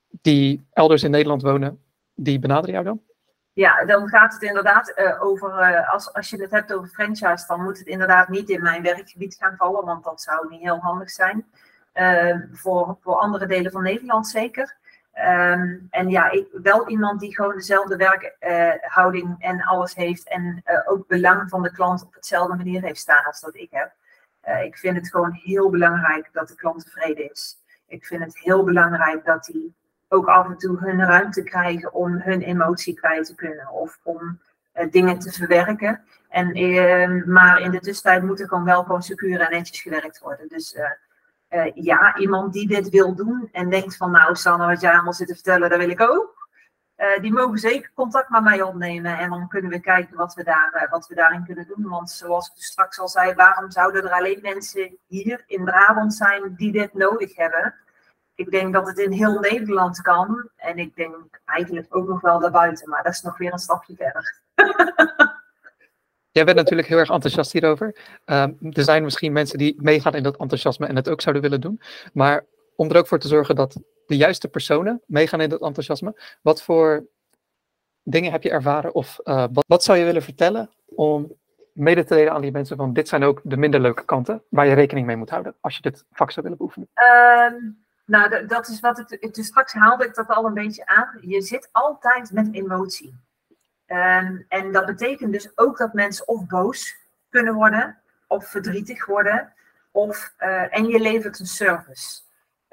[0.09, 1.83] die elders in Nederland wonen,
[2.15, 3.01] die benaderen jou dan?
[3.53, 7.45] Ja, dan gaat het inderdaad uh, over, uh, als, als je het hebt over franchise,
[7.47, 10.79] dan moet het inderdaad niet in mijn werkgebied gaan vallen, want dat zou niet heel
[10.79, 11.47] handig zijn.
[11.95, 14.77] Uh, voor, voor andere delen van Nederland zeker.
[15.13, 20.29] Ehm, en ja, ik, wel iemand die gewoon dezelfde werkhouding en alles heeft.
[20.29, 23.93] En ook belang van de klant op hetzelfde manier heeft staan als dat ik heb.
[24.65, 27.57] Ik vind het gewoon heel belangrijk dat de klant tevreden is.
[27.87, 29.75] Ik vind het heel belangrijk dat die
[30.09, 33.71] ook af en toe hun ruimte krijgen om hun emotie kwijt te kunnen.
[33.71, 34.41] Of om
[34.91, 36.01] dingen te verwerken.
[36.29, 40.19] En, uh, maar in de tussentijd moet er gewoon wel gewoon secuur en netjes gewerkt
[40.19, 40.49] worden.
[40.49, 40.77] Dus
[41.51, 45.13] uh, ja, iemand die dit wil doen en denkt van nou Sanne, wat jij allemaal
[45.13, 46.42] zit te vertellen, dat wil ik ook.
[47.21, 50.87] Die mogen zeker contact met mij opnemen en dan kunnen we kijken wat we, daar,
[50.91, 51.89] wat we daarin kunnen doen.
[51.89, 56.15] Want zoals ik dus straks al zei, waarom zouden er alleen mensen hier in Brabant
[56.15, 57.75] zijn die dit nodig hebben?
[58.35, 60.49] Ik denk dat het in heel Nederland kan.
[60.57, 62.89] En ik denk eigenlijk ook nog wel daarbuiten.
[62.89, 64.41] Maar dat is nog weer een stapje verder.
[66.31, 67.97] Jij bent natuurlijk heel erg enthousiast hierover.
[68.27, 71.61] Um, er zijn misschien mensen die meegaan in dat enthousiasme en het ook zouden willen
[71.61, 71.81] doen.
[72.13, 72.45] Maar
[72.77, 76.39] om er ook voor te zorgen dat de juiste personen meegaan in dat enthousiasme.
[76.43, 77.07] Wat voor
[78.03, 78.95] dingen heb je ervaren?
[78.95, 81.33] Of uh, wat, wat zou je willen vertellen om
[81.73, 84.67] mede te delen aan die mensen van dit zijn ook de minder leuke kanten waar
[84.67, 86.89] je rekening mee moet houden als je dit vak zou willen beoefenen?
[87.55, 89.35] Um, nou, dat is wat ik.
[89.35, 91.19] Dus straks haalde ik dat al een beetje aan.
[91.21, 93.15] Je zit altijd met emotie.
[93.87, 96.97] Ehm, en dat betekent dus ook dat mensen of boos
[97.31, 99.53] kunnen worden, of verdrietig worden,
[99.91, 102.21] of, uh, en je levert een service.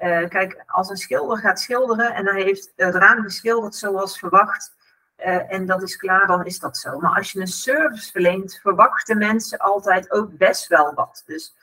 [0.00, 4.76] Uh, kijk, als een schilder gaat schilderen en hij heeft het raam geschilderd zoals verwacht,
[5.18, 6.98] uh, en dat is klaar, dan is dat zo.
[6.98, 11.22] Maar als je een service verleent, verwachten mensen altijd ook best wel wat.
[11.26, 11.54] Dus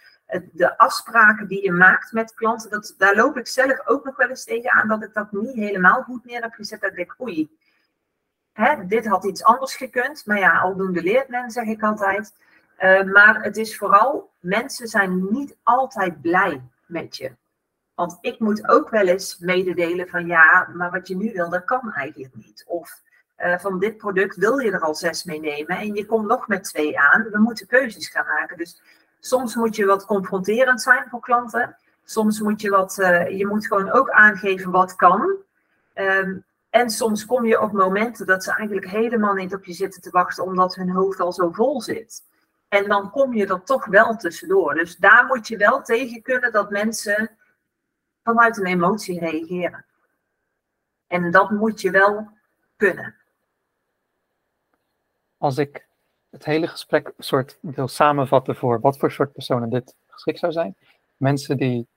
[0.51, 4.29] de afspraken die je maakt met klanten, dat, daar loop ik zelf ook nog wel
[4.29, 6.81] eens tegen aan dat ik dat niet helemaal goed neer heb gezet.
[6.81, 7.57] Dat ik denk, oei,
[8.53, 10.25] hè, dit had iets anders gekund.
[10.25, 12.33] Maar ja, aldoende leert men, zeg ik altijd.
[12.79, 17.31] Uh, maar het is vooral, mensen zijn niet altijd blij met je.
[17.97, 21.65] Want ik moet ook wel eens mededelen van ja, maar wat je nu wil, dat
[21.65, 22.63] kan eigenlijk niet.
[22.67, 23.01] Of
[23.37, 26.47] uh, van dit product wil je er al zes mee nemen en je komt nog
[26.47, 27.27] met twee aan.
[27.31, 28.57] We moeten keuzes gaan maken.
[28.57, 28.81] Dus
[29.19, 31.77] Soms moet je wat confronterend zijn voor klanten.
[32.03, 35.35] Soms moet je wat, uh, je moet gewoon ook aangeven wat kan.
[35.95, 40.01] Um, en soms kom je op momenten dat ze eigenlijk helemaal niet op je zitten
[40.01, 42.23] te wachten, omdat hun hoofd al zo vol zit.
[42.67, 44.73] En dan kom je er toch wel tussendoor.
[44.73, 47.29] Dus daar moet je wel tegen kunnen dat mensen
[48.27, 49.85] vanuit een emotie reageren.
[51.07, 52.27] En dat moet je wel
[52.75, 53.15] kunnen.
[55.37, 55.87] Als ik
[56.29, 60.75] het hele gesprek soort wil samenvatten voor wat voor soort personen dit geschikt zou zijn.
[61.17, 61.87] Mensen die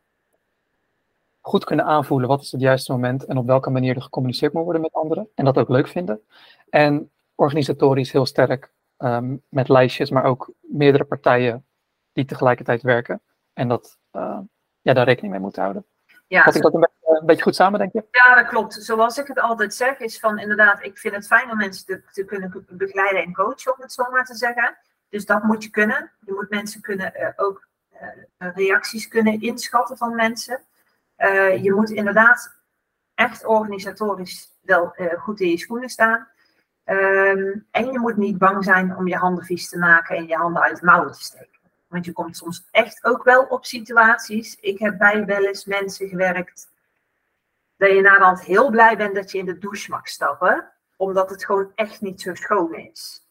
[1.40, 4.64] goed kunnen aanvoelen wat is het juiste moment en op welke manier er gecommuniceerd moet
[4.64, 5.28] worden met anderen.
[5.34, 6.20] En dat ook leuk vinden.
[6.68, 11.64] En organisatorisch heel sterk ehm, met lijstjes, maar ook meerdere partijen
[12.12, 13.20] die tegelijkertijd werken.
[13.52, 14.38] En dat, uh,
[14.82, 15.84] ja, daar rekening mee moeten houden.
[16.30, 18.04] Ja, ik dat een beetje, een beetje, goed samen, denk je?
[18.10, 18.74] Ja, dat klopt.
[18.74, 22.02] Zoals ik het altijd zeg, is van inderdaad, ik vind het fijn om mensen te,
[22.12, 24.76] te kunnen begeleiden en coachen, om het zo maar te zeggen.
[25.08, 26.10] Dus dat moet je kunnen.
[26.20, 30.60] Je moet mensen kunnen uh, ook uh, reacties kunnen inschatten van mensen.
[31.18, 32.58] Uh, je moet inderdaad
[33.14, 36.28] echt organisatorisch wel goed in je schoenen staan.
[36.84, 40.36] Um, en je moet niet bang zijn om je handen vies te maken en je
[40.36, 41.49] handen uit de mouwen te steken.
[41.90, 44.56] Want je komt soms echt ook wel op situaties.
[44.60, 46.70] Ik heb bij wel eens mensen gewerkt.
[47.76, 50.72] Dat je naderhand heel blij bent dat je in de douche mag stappen.
[50.96, 53.26] Omdat het gewoon echt niet zo schoon is.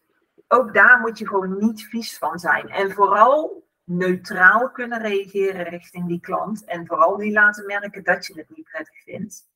[0.48, 2.70] Ook daar moet je gewoon niet vies van zijn.
[2.70, 6.66] En vooral neutraal kunnen reageren richting die klant.
[6.66, 9.48] En vooral niet laten merken dat je het niet prettig vindt.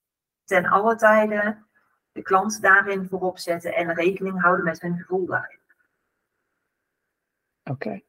[0.45, 1.67] Ten alle tijden
[2.11, 5.59] de klant daarin voorop zetten en rekening houden met hun gevoel daarin.
[7.63, 8.01] Oké.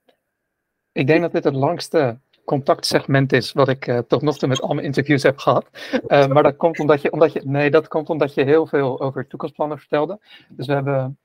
[0.94, 4.60] Ik denk dat dit het langste contactsegment is wat ik uh, tot nog toe met
[4.60, 5.66] al mijn interviews heb gehad.
[5.92, 9.00] Uh, maar dat komt omdat je, omdat je, nee, dat komt omdat je heel veel
[9.00, 10.18] over toekomstplannen vertelde.
[10.48, 11.18] Dus we hebben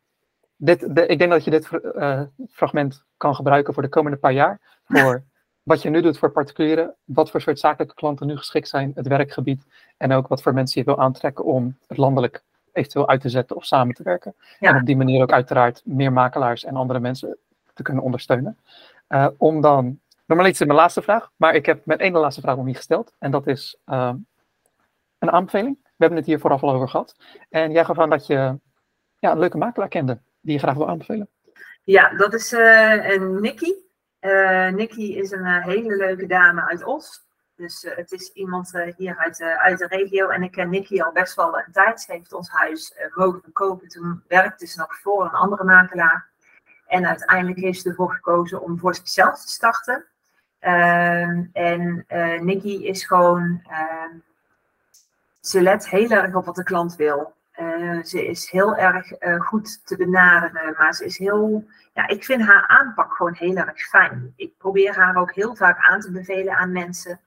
[0.55, 4.34] dit, de, ik denk dat je dit uh, fragment kan gebruiken voor de komende paar
[4.34, 4.59] jaar.
[4.84, 5.24] Voor
[5.63, 9.07] wat je nu doet voor particulieren, wat voor soort zakelijke klanten nu geschikt zijn, het
[9.07, 9.65] werkgebied
[9.97, 13.55] en ook wat voor mensen je wil aantrekken om het landelijk eventueel uit te zetten
[13.55, 14.36] of samen te werken.
[14.59, 14.70] Ja.
[14.70, 17.38] En op die manier ook uiteraard meer makelaars en andere mensen
[17.74, 18.57] te kunnen ondersteunen.
[19.10, 22.41] Uh, om dan, normaal is het mijn laatste vraag, maar ik heb met één laatste
[22.41, 23.14] vraag nog niet gesteld.
[23.20, 24.14] En dat is uh,
[25.20, 25.78] een aanbeveling.
[25.84, 27.16] We hebben het hier vooraf al over gehad.
[27.49, 28.60] En jij gaf aan dat je
[29.20, 31.30] ja, een leuke makelaar kende, die je graag wil aanbevelen.
[31.84, 33.76] Ja, dat is uh, een Nikki.
[34.72, 37.28] Nikki is een hele leuke dame uit Os.
[37.55, 40.28] Dus het is iemand hier uit, uit de regio.
[40.28, 42.01] En ik ken Nikki al best wel een tijd.
[42.01, 43.88] Ze heeft ons huis mogen kopen.
[43.88, 46.28] Toen werkte ze nog voor een andere makelaar.
[46.90, 50.06] En uiteindelijk heeft ze ervoor gekozen om voor zichzelf te starten.
[50.62, 54.20] Uh, en uh, Nikki is gewoon uh,
[55.42, 57.34] ze let heel erg op wat de klant wil.
[57.60, 61.68] Uh, ze is heel erg uh, goed te benaderen, maar ze is heel.
[61.94, 64.34] Ja, ik vind haar aanpak gewoon heel erg fijn.
[64.36, 67.20] Ik probeer haar ook heel vaak aan te bevelen aan mensen.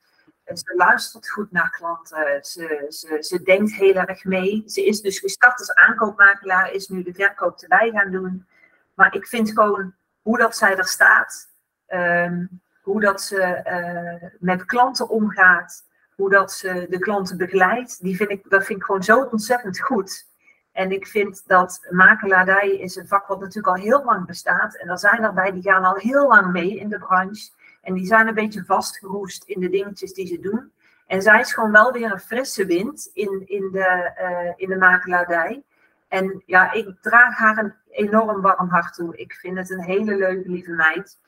[0.47, 2.45] Ze luistert goed naar klanten.
[2.45, 4.63] Ze, ze, ze denkt heel erg mee.
[4.67, 8.47] Ze is dus gestart als aankoopmakelaar, is nu de verkoop erbij gaan doen.
[8.95, 11.51] Maar ik vind gewoon hoe dat zij er staat,
[11.89, 15.85] um, hoe dat ze uh, met klanten omgaat,
[16.17, 19.81] hoe dat ze de klanten begeleidt, die vind ik, dat vind ik gewoon zo ontzettend
[19.81, 20.31] goed.
[20.73, 24.77] En ik vind dat makelaardij is een vak wat natuurlijk al heel lang bestaat.
[24.77, 27.51] En er zijn erbij die gaan al heel lang mee in de branche.
[27.81, 30.73] En die zijn een beetje vastgeroest in de dingetjes die ze doen.
[31.07, 34.77] En zij is gewoon wel weer een frisse wind in, in, de, uh, in de
[34.77, 35.63] makelaardij.
[36.13, 39.17] En ja, ik draag haar een enorm warm hart toe.
[39.17, 41.19] Ik vind het een hele leuke, lieve meid.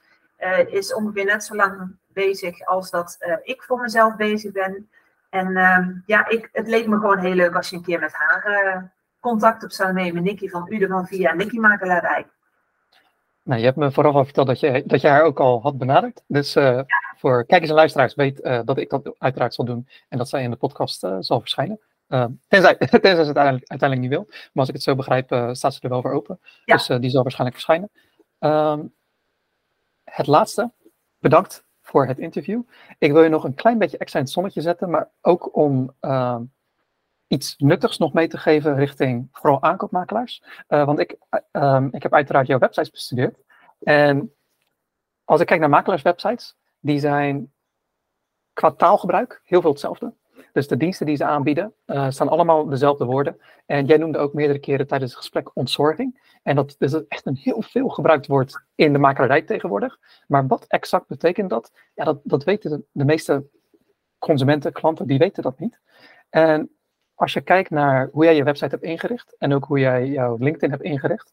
[0.40, 4.88] Uh, is ongeveer net zo lang bezig als dat uh, ik voor mezelf bezig ben.
[5.30, 8.12] En uh, ja, ik, het leek me gewoon heel leuk als je een keer met
[8.12, 10.22] haar contact op zou nemen.
[10.22, 12.26] Nicky van Ude van Via Nicky Makelaardij.
[13.42, 15.78] Nou, je hebt me vooraf al verteld dat je, dat je haar ook al had
[15.78, 16.22] benaderd.
[16.26, 16.86] Dus ja.
[17.16, 20.50] voor kijkers en luisteraars weet dat ik dat uiteraard zal doen en dat zij in
[20.50, 21.80] de podcast zal verschijnen.
[22.48, 24.24] Tenzij, tenzij ze het uiteindelijk, uiteindelijk niet wil.
[24.28, 26.40] Maar als ik het zo begrijp, staat ze er wel voor open.
[26.64, 26.76] Ja.
[26.76, 27.90] Dus die zal waarschijnlijk verschijnen.
[28.38, 28.94] Um,
[30.04, 30.72] het laatste,
[31.18, 32.62] bedankt voor het interview.
[32.98, 35.94] Ik wil je nog een klein beetje extra in het zonnetje zetten, maar ook om
[36.00, 36.40] uh,
[37.26, 40.42] iets nuttigs nog mee te geven richting vooral aankoopmakelaars.
[40.68, 41.10] Uh, want ik,
[41.90, 43.38] ik heb uiteraard jouw websites bestudeerd.
[43.78, 44.34] En
[45.24, 47.52] als ik kijk naar makelaarswebsites, die zijn
[48.52, 50.14] qua taalgebruik heel veel hetzelfde.
[50.52, 53.40] Dus de diensten die ze aanbieden uh, staan allemaal dezelfde woorden.
[53.66, 56.38] En jij noemde ook meerdere keren tijdens het gesprek ontzorging.
[56.42, 59.98] En dat is echt een heel veel gebruikt woord in de makelaarij tegenwoordig.
[60.26, 61.72] Maar wat exact betekent dat?
[61.94, 63.44] Ja, dat, dat weten de, de meeste
[64.18, 65.80] consumenten, klanten, die weten dat niet.
[66.30, 66.70] En
[67.14, 70.36] als je kijkt naar hoe jij je website hebt ingericht en ook hoe jij jouw
[70.38, 71.32] LinkedIn hebt ingericht,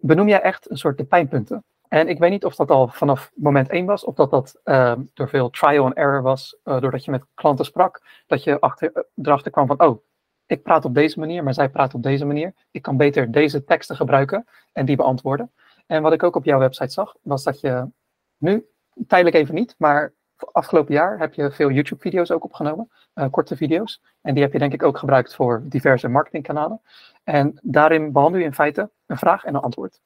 [0.00, 1.64] benoem jij echt een soort de pijnpunten.
[1.94, 4.94] En ik weet niet of dat al vanaf moment één was, of dat dat uh,
[5.12, 8.90] door veel trial and error was, uh, doordat je met klanten sprak, dat je achter,
[8.94, 10.04] uh, erachter kwam van, oh,
[10.46, 12.54] ik praat op deze manier, maar zij praat op deze manier.
[12.70, 15.52] Ik kan beter deze teksten gebruiken en die beantwoorden.
[15.86, 17.88] En wat ik ook op jouw website zag, was dat je
[18.36, 18.66] nu,
[19.06, 24.02] tijdelijk even niet, maar afgelopen jaar heb je veel YouTube-video's ook opgenomen, uh, korte video's.
[24.20, 26.80] En die heb je denk ik ook gebruikt voor diverse marketingkanalen.
[27.24, 30.00] En daarin behandel je in feite een vraag en een antwoord.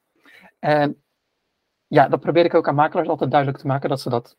[0.59, 1.01] En
[1.89, 4.37] ja, dat probeer ik ook aan makelaars altijd duidelijk te maken, dat ze dat,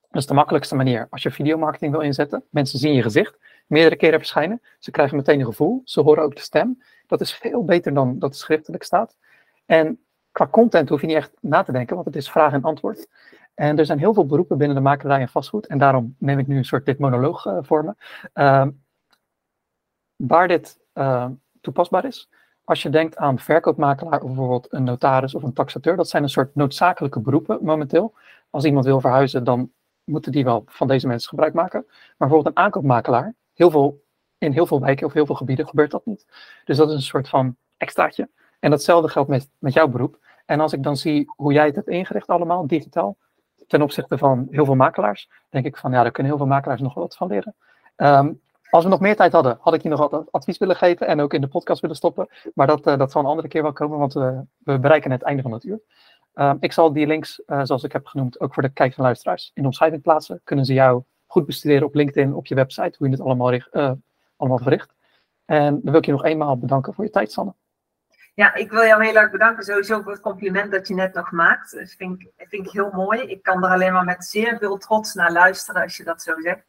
[0.00, 1.06] dat is de makkelijkste manier.
[1.10, 5.40] Als je videomarketing wil inzetten, mensen zien je gezicht, meerdere keren verschijnen, ze krijgen meteen
[5.40, 6.82] een gevoel, ze horen ook de stem.
[7.06, 9.16] Dat is veel beter dan dat het schriftelijk staat.
[9.66, 9.98] En
[10.32, 13.08] qua content hoef je niet echt na te denken, want het is vraag en antwoord.
[13.54, 15.66] En er zijn heel veel beroepen binnen de makelarij en vastgoed.
[15.66, 17.94] En daarom neem ik nu een soort dit monoloog uh, voor me.
[18.34, 18.66] Uh,
[20.16, 21.26] waar dit uh,
[21.60, 22.28] toepasbaar is.
[22.70, 25.96] Als je denkt aan verkoopmakelaar, bijvoorbeeld een notaris of een taxateur.
[25.96, 28.14] Dat zijn een soort noodzakelijke beroepen momenteel.
[28.50, 29.72] Als iemand wil verhuizen, dan
[30.04, 31.84] moeten die wel van deze mensen gebruik maken.
[31.88, 33.34] Maar bijvoorbeeld een aankoopmakelaar.
[33.54, 34.02] Heel veel,
[34.38, 36.26] in heel veel wijken of heel veel gebieden gebeurt dat niet.
[36.64, 38.28] Dus dat is een soort van extraatje.
[38.60, 40.18] En datzelfde geldt met, met jouw beroep.
[40.46, 43.16] En als ik dan zie hoe jij het hebt ingericht allemaal, digitaal,
[43.66, 46.80] ten opzichte van heel veel makelaars, denk ik van ja, daar kunnen heel veel makelaars
[46.80, 47.54] nog wat van leren.
[47.96, 48.40] Um,
[48.70, 51.20] als we nog meer tijd hadden, had ik je nog wat advies willen geven en
[51.20, 52.28] ook in de podcast willen stoppen.
[52.54, 55.22] Maar dat, uh, dat zal een andere keer wel komen, want we, we bereiken het
[55.22, 55.80] einde van het uur.
[56.34, 59.02] Um, ik zal die links, uh, zoals ik heb genoemd, ook voor de kijkers en
[59.02, 60.40] luisteraars in de omschrijving plaatsen.
[60.44, 63.92] Kunnen ze jou goed bestuderen op LinkedIn, op je website, hoe je het allemaal, uh,
[64.36, 64.94] allemaal verricht.
[65.44, 67.54] En dan wil ik je nog eenmaal bedanken voor je tijd, Sanne.
[68.34, 71.30] Ja, ik wil jou heel erg bedanken sowieso voor het compliment dat je net nog
[71.30, 71.72] maakt.
[71.72, 73.20] Dat vind ik, vind ik heel mooi.
[73.20, 76.40] Ik kan er alleen maar met zeer veel trots naar luisteren als je dat zo
[76.40, 76.64] zegt.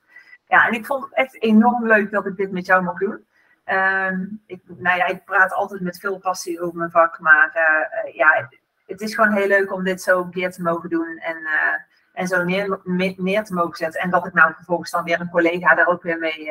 [0.52, 3.26] Ja, en ik vond het echt enorm leuk dat ik dit met jou mag doen.
[3.66, 8.16] Um, ik, nou ja, ik praat altijd met veel passie over mijn vak, maar uh,
[8.16, 8.50] ja,
[8.86, 11.74] het is gewoon heel leuk om dit zo een keer te mogen doen en, uh,
[12.14, 14.02] en zo neer, te mogen zetten.
[14.02, 16.50] En dat ik nou vervolgens dan weer een collega daar ook weer mee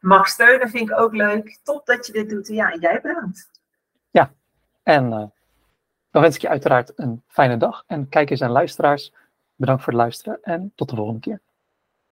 [0.00, 1.58] mag steunen, vind ik ook leuk.
[1.62, 2.48] Top dat je dit doet.
[2.48, 3.50] Ja, en jij bedankt.
[4.10, 4.30] Ja,
[4.82, 5.10] en
[6.10, 7.84] dan wens ik je uiteraard een fijne dag.
[7.86, 9.14] En kijkers en luisteraars,
[9.54, 11.40] bedankt voor het luisteren en tot de volgende keer.